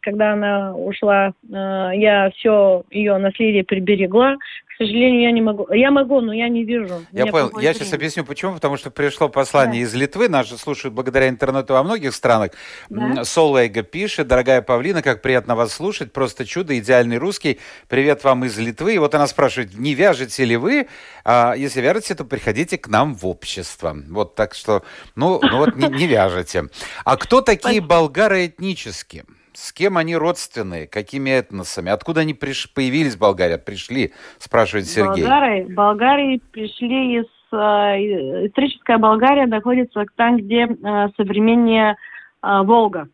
когда 0.02 0.34
она 0.34 0.74
ушла, 0.74 1.34
а, 1.52 1.92
я 1.92 2.32
все 2.32 2.84
ее 2.92 3.18
наследие 3.18 3.66
приберегла. 3.66 4.38
К 4.38 4.73
сожалению, 4.78 5.22
я 5.22 5.32
не 5.32 5.42
могу. 5.42 5.72
Я 5.72 5.92
могу, 5.92 6.22
но 6.22 6.34
я 6.34 6.50
не 6.50 6.64
вижу. 6.64 7.06
Я 7.12 7.28
понял. 7.28 7.50
Я 7.54 7.58
время. 7.58 7.74
сейчас 7.74 7.94
объясню, 7.94 8.26
почему. 8.26 8.54
Потому 8.56 8.78
что 8.78 8.92
пришло 8.92 9.30
послание 9.30 9.84
да. 9.84 9.90
из 9.90 9.94
Литвы. 9.94 10.30
Нас 10.30 10.48
же 10.48 10.58
слушают 10.58 10.94
благодаря 10.94 11.30
интернету 11.30 11.74
во 11.74 11.84
многих 11.84 12.14
странах. 12.14 12.52
Да. 12.90 13.24
Солвейга 13.24 13.84
пишет. 13.84 14.28
Дорогая 14.28 14.62
Павлина, 14.62 15.02
как 15.02 15.22
приятно 15.22 15.56
вас 15.56 15.74
слушать. 15.74 16.12
Просто 16.12 16.46
чудо, 16.46 16.78
идеальный 16.78 17.18
русский. 17.18 17.60
Привет 17.88 18.24
вам 18.24 18.46
из 18.46 18.58
Литвы. 18.58 18.96
И 18.96 18.98
вот 18.98 19.14
она 19.16 19.28
спрашивает, 19.28 19.78
не 19.78 19.94
вяжете 19.94 20.46
ли 20.46 20.58
вы? 20.58 20.88
А 21.24 21.54
если 21.56 21.82
вяжете, 21.82 22.16
то 22.16 22.26
приходите 22.26 22.78
к 22.78 22.88
нам 22.88 23.16
в 23.16 23.28
общество. 23.28 23.96
Вот 24.10 24.36
так 24.36 24.56
что, 24.56 24.84
ну, 25.16 25.40
ну 25.42 25.58
вот 25.58 25.76
не, 25.76 25.88
не 25.88 26.08
вяжете. 26.08 26.66
А 27.06 27.18
кто 27.18 27.42
такие 27.42 27.82
болгары 27.82 28.48
этнические? 28.48 29.26
С 29.54 29.72
кем 29.72 29.98
они 29.98 30.16
родственные? 30.16 30.88
Какими 30.88 31.30
этносами? 31.30 31.92
Откуда 31.92 32.22
они 32.22 32.34
приш... 32.34 32.72
появились 32.74 33.16
в 33.16 33.20
Болгарии? 33.20 33.58
Пришли, 33.58 34.14
спрашивает 34.40 34.88
Сергей. 34.88 35.24
Болгары, 35.24 35.66
Болгарии 35.70 36.42
пришли 36.52 37.20
из... 37.20 37.26
Э, 37.52 38.48
историческая 38.48 38.98
Болгария 38.98 39.46
находится 39.46 40.04
там, 40.16 40.38
где 40.38 40.66
э, 40.66 41.08
современнее 41.16 41.96
э, 42.42 42.62
Волга. 42.64 43.10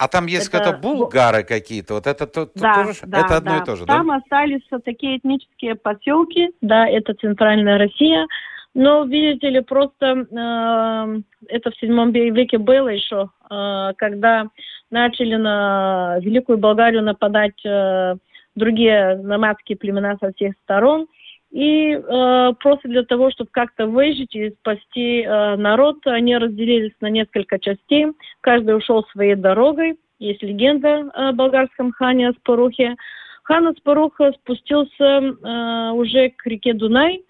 А 0.00 0.08
там 0.08 0.26
есть 0.26 0.48
это... 0.48 0.58
какие-то 0.58 0.78
булгары 0.78 1.42
какие-то, 1.42 1.94
вот 1.94 2.06
это 2.06 2.26
то, 2.26 2.50
да, 2.54 2.84
тоже, 2.84 3.00
да, 3.04 3.20
это 3.20 3.36
одно 3.36 3.50
да. 3.50 3.58
и 3.58 3.64
то 3.66 3.76
же, 3.76 3.84
там 3.84 4.08
да? 4.08 4.16
остались 4.16 4.62
такие 4.82 5.18
этнические 5.18 5.74
поселки, 5.74 6.48
да, 6.62 6.88
это 6.88 7.12
центральная 7.12 7.76
Россия, 7.76 8.26
Ну, 8.74 9.04
видите 9.04 9.50
ли, 9.50 9.60
просто 9.60 10.06
э, 10.06 11.20
это 11.48 11.70
в 11.70 11.76
седьмом 11.80 12.12
веке 12.12 12.58
было 12.58 12.88
еще, 12.88 13.30
э, 13.50 13.92
когда 13.96 14.46
начали 14.90 15.34
на 15.34 16.18
Великую 16.20 16.58
Болгарию 16.58 17.02
нападать 17.02 17.64
э, 17.64 18.14
другие 18.54 19.16
номадские 19.16 19.76
племена 19.76 20.16
со 20.20 20.32
всех 20.32 20.54
сторон. 20.62 21.08
И 21.50 21.92
э, 21.92 22.52
просто 22.60 22.88
для 22.88 23.02
того, 23.02 23.32
чтобы 23.32 23.50
как-то 23.52 23.86
выжить 23.88 24.34
и 24.36 24.50
спасти 24.50 25.22
э, 25.22 25.56
народ, 25.56 25.96
они 26.06 26.36
разделились 26.36 26.94
на 27.00 27.10
несколько 27.10 27.58
частей. 27.58 28.06
Каждый 28.40 28.76
ушел 28.76 29.04
своей 29.06 29.34
дорогой. 29.34 29.98
Есть 30.20 30.42
легенда 30.42 31.10
о 31.12 31.32
болгарском 31.32 31.90
хане 31.90 32.28
Аспарухе. 32.28 32.94
Хан 33.42 33.66
Аспарух 33.66 34.20
спустился 34.36 34.94
э, 35.02 35.90
уже 35.92 36.30
к 36.30 36.46
реке 36.46 36.72
Дунай, 36.72 37.24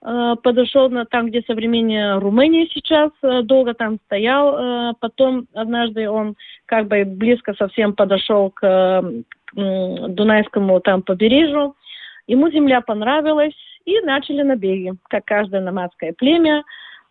подошел 0.00 0.88
на 0.88 1.04
там, 1.04 1.26
где 1.26 1.42
современная 1.42 2.18
Румыния 2.18 2.66
сейчас, 2.72 3.10
э, 3.22 3.42
долго 3.42 3.74
там 3.74 3.98
стоял. 4.06 4.56
Э, 4.56 4.92
потом 4.98 5.46
однажды 5.54 6.08
он 6.08 6.36
как 6.64 6.88
бы 6.88 7.04
близко 7.04 7.54
совсем 7.54 7.94
подошел 7.94 8.50
к 8.50 8.64
э, 8.64 9.22
Дунайскому 9.54 10.80
там 10.80 11.02
побережью. 11.02 11.74
Ему 12.26 12.50
земля 12.50 12.80
понравилась, 12.80 13.54
и 13.84 14.00
начали 14.00 14.42
набеги, 14.42 14.94
как 15.08 15.24
каждое 15.24 15.60
номадское 15.60 16.12
племя. 16.12 16.62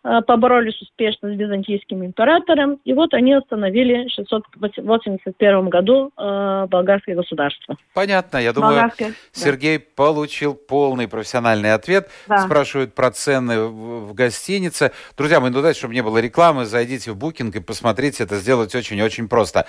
Э, 0.02 0.22
поборолись 0.26 0.80
успешно 0.80 1.28
с 1.28 1.38
византийским 1.38 2.02
императором, 2.02 2.80
и 2.86 2.94
вот 2.94 3.12
они 3.12 3.34
остановили 3.34 4.08
в 4.08 4.12
681 4.14 5.68
году 5.68 6.10
э, 6.16 6.66
болгарское 6.70 7.14
государство. 7.14 7.76
Понятно, 7.92 8.38
я 8.38 8.54
думаю, 8.54 8.76
Болгарское, 8.76 9.12
Сергей 9.32 9.76
да. 9.76 9.84
получил 9.96 10.54
полный 10.54 11.06
профессиональный 11.06 11.74
ответ. 11.74 12.08
Да. 12.28 12.38
Спрашивают 12.38 12.94
про 12.94 13.10
цены 13.10 13.64
в, 13.64 14.14
гостинице. 14.14 14.92
Друзья 15.18 15.38
мои, 15.38 15.50
ну 15.50 15.60
дайте, 15.60 15.80
чтобы 15.80 15.92
не 15.92 16.02
было 16.02 16.16
рекламы, 16.16 16.64
зайдите 16.64 17.12
в 17.12 17.16
Букинг 17.16 17.54
и 17.56 17.60
посмотрите, 17.60 18.24
это 18.24 18.36
сделать 18.36 18.74
очень-очень 18.74 19.28
просто. 19.28 19.66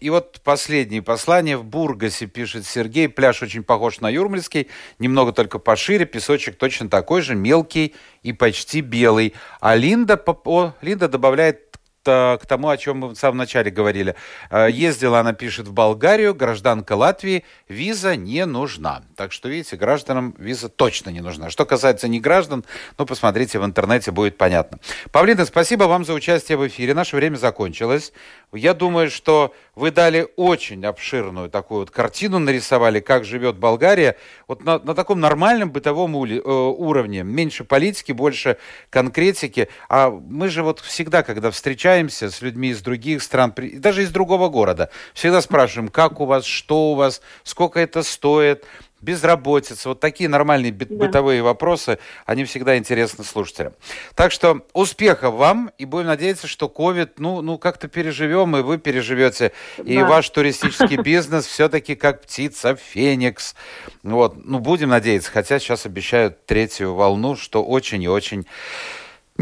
И 0.00 0.10
вот 0.10 0.40
последнее 0.44 1.00
послание. 1.02 1.56
В 1.56 1.64
Бургасе 1.64 2.26
пишет 2.26 2.66
Сергей, 2.66 3.08
пляж 3.08 3.42
очень 3.42 3.62
похож 3.62 4.00
на 4.00 4.10
Юрмальский, 4.10 4.68
немного 4.98 5.32
только 5.32 5.58
пошире, 5.58 6.04
песочек 6.06 6.56
точно 6.56 6.90
такой 6.90 7.22
же, 7.22 7.34
мелкий 7.34 7.94
и 8.22 8.32
почти 8.32 8.80
белый. 8.80 9.34
А 9.60 9.74
Линда, 9.74 10.22
о, 10.44 10.72
Линда 10.80 11.08
добавляет 11.08 11.72
к 12.04 12.40
тому, 12.48 12.68
о 12.68 12.76
чем 12.76 12.98
мы 12.98 13.08
в 13.08 13.14
самом 13.14 13.38
начале 13.38 13.70
говорили. 13.70 14.16
Э, 14.50 14.68
ездила, 14.70 15.20
она 15.20 15.32
пишет, 15.32 15.68
в 15.68 15.72
Болгарию, 15.72 16.34
гражданка 16.34 16.94
Латвии, 16.94 17.44
виза 17.68 18.16
не 18.16 18.44
нужна. 18.44 19.02
Так 19.16 19.32
что, 19.32 19.48
видите, 19.48 19.76
гражданам 19.76 20.34
виза 20.38 20.68
точно 20.68 21.10
не 21.10 21.20
нужна. 21.20 21.50
Что 21.50 21.64
касается 21.64 22.08
не 22.08 22.20
граждан, 22.20 22.64
ну, 22.98 23.06
посмотрите 23.06 23.58
в 23.58 23.64
интернете, 23.64 24.10
будет 24.10 24.36
понятно. 24.36 24.78
Павлина, 25.12 25.44
спасибо 25.44 25.84
вам 25.84 26.04
за 26.04 26.14
участие 26.14 26.58
в 26.58 26.66
эфире. 26.66 26.94
Наше 26.94 27.16
время 27.16 27.36
закончилось. 27.36 28.12
Я 28.54 28.74
думаю, 28.74 29.10
что 29.10 29.54
вы 29.74 29.90
дали 29.90 30.28
очень 30.36 30.84
обширную 30.84 31.48
такую 31.48 31.80
вот 31.80 31.90
картину, 31.90 32.38
нарисовали, 32.38 33.00
как 33.00 33.24
живет 33.24 33.56
Болгария. 33.56 34.16
Вот 34.46 34.62
на, 34.62 34.78
на 34.78 34.94
таком 34.94 35.20
нормальном 35.20 35.70
бытовом 35.70 36.14
ули, 36.16 36.36
э, 36.36 36.42
уровне. 36.42 37.22
Меньше 37.22 37.64
политики, 37.64 38.12
больше 38.12 38.58
конкретики. 38.90 39.68
А 39.88 40.10
мы 40.10 40.50
же 40.50 40.62
вот 40.62 40.80
всегда, 40.80 41.22
когда 41.22 41.50
встречаемся 41.50 42.30
с 42.30 42.42
людьми 42.42 42.68
из 42.68 42.82
других 42.82 43.22
стран, 43.22 43.54
даже 43.56 44.02
из 44.02 44.10
другого 44.10 44.50
города, 44.50 44.90
всегда 45.14 45.40
спрашиваем, 45.40 45.88
как 45.88 46.20
у 46.20 46.26
вас, 46.26 46.44
что 46.44 46.92
у 46.92 46.94
вас, 46.94 47.22
сколько 47.44 47.80
это 47.80 48.02
стоит 48.02 48.66
безработица, 49.02 49.90
вот 49.90 50.00
такие 50.00 50.28
нормальные 50.28 50.72
да. 50.72 50.86
бытовые 50.86 51.42
вопросы, 51.42 51.98
они 52.24 52.44
всегда 52.44 52.78
интересны 52.78 53.24
слушателям. 53.24 53.74
Так 54.14 54.32
что 54.32 54.64
успехов 54.72 55.34
вам, 55.34 55.70
и 55.76 55.84
будем 55.84 56.06
надеяться, 56.06 56.46
что 56.46 56.72
COVID, 56.74 57.14
ну, 57.18 57.42
ну 57.42 57.58
как-то 57.58 57.88
переживем, 57.88 58.56
и 58.56 58.62
вы 58.62 58.78
переживете, 58.78 59.52
да. 59.76 59.84
и 59.84 59.98
ваш 59.98 60.30
туристический 60.30 60.96
бизнес 61.02 61.46
все-таки 61.46 61.96
как 61.96 62.22
птица, 62.22 62.76
феникс. 62.76 63.54
Вот, 64.02 64.36
ну, 64.44 64.60
будем 64.60 64.88
надеяться, 64.88 65.30
хотя 65.30 65.58
сейчас 65.58 65.84
обещают 65.84 66.46
третью 66.46 66.94
волну, 66.94 67.36
что 67.36 67.62
очень 67.62 68.02
и 68.02 68.08
очень 68.08 68.46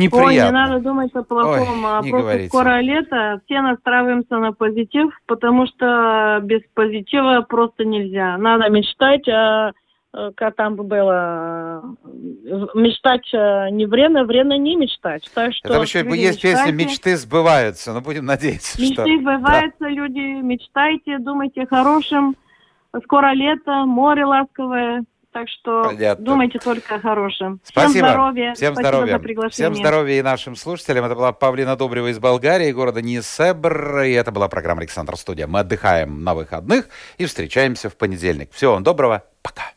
неприятно. 0.01 0.27
Ой, 0.27 0.35
не 0.35 0.51
надо 0.51 0.79
думать 0.81 1.15
о 1.15 1.23
плохом. 1.23 1.85
Ой, 1.85 2.05
не 2.05 2.11
Просто 2.11 2.27
говорите. 2.27 2.49
скоро 2.49 2.81
лето, 2.81 3.41
все 3.45 3.61
настраиваемся 3.61 4.39
на 4.39 4.53
позитив, 4.53 5.13
потому 5.27 5.67
что 5.67 6.41
без 6.43 6.63
позитива 6.75 7.43
просто 7.43 7.85
нельзя. 7.85 8.37
Надо 8.39 8.69
мечтать, 8.71 9.29
а 9.29 9.73
как 10.35 10.57
там 10.57 10.75
было, 10.75 11.85
мечтать 12.75 13.29
не 13.73 13.87
время, 13.87 14.25
время 14.25 14.57
не 14.57 14.75
мечтать. 14.75 15.31
Так 15.33 15.55
что 15.55 15.69
Это 15.69 15.83
еще 15.83 15.99
есть 15.99 16.09
мечтайте. 16.09 16.41
песня 16.41 16.73
«Мечты 16.73 17.17
сбываются», 17.17 17.93
но 17.93 18.01
будем 18.01 18.25
надеяться, 18.25 18.83
Мечты 18.83 19.03
что... 19.03 19.19
сбываются, 19.21 19.79
да. 19.79 19.89
люди, 19.89 20.43
мечтайте, 20.43 21.19
думайте 21.19 21.65
хорошим. 21.67 22.35
Скоро 23.05 23.33
лето, 23.35 23.85
море 23.87 24.25
ласковое, 24.25 25.05
так 25.33 25.49
что 25.49 25.85
Понятно. 25.85 26.25
думайте 26.25 26.59
только 26.59 26.97
о 26.97 27.01
хорошем. 27.01 27.61
Спасибо. 27.65 27.91
Всем 27.91 28.07
здоровья. 28.07 28.55
Всем 28.55 28.75
Спасибо 28.75 28.89
здоровья. 28.89 29.13
за 29.13 29.19
приглашение. 29.19 29.71
Всем 29.71 29.75
здоровья 29.75 30.19
и 30.19 30.23
нашим 30.23 30.57
слушателям. 30.57 31.05
Это 31.05 31.15
была 31.15 31.33
Павлина 31.33 31.77
Добрева 31.77 32.09
из 32.09 32.19
Болгарии, 32.19 32.73
города 32.73 33.01
Нисебр. 33.01 34.01
И 34.01 34.13
это 34.13 34.33
была 34.33 34.49
программа 34.49 34.81
«Александр 34.81 35.17
Студия». 35.17 35.47
Мы 35.47 35.61
отдыхаем 35.61 36.25
на 36.25 36.35
выходных 36.35 36.89
и 37.19 37.27
встречаемся 37.27 37.91
в 37.91 37.97
понедельник. 37.97 38.53
Всего 38.53 38.73
вам 38.73 38.83
доброго. 38.83 39.25
Пока. 39.43 39.73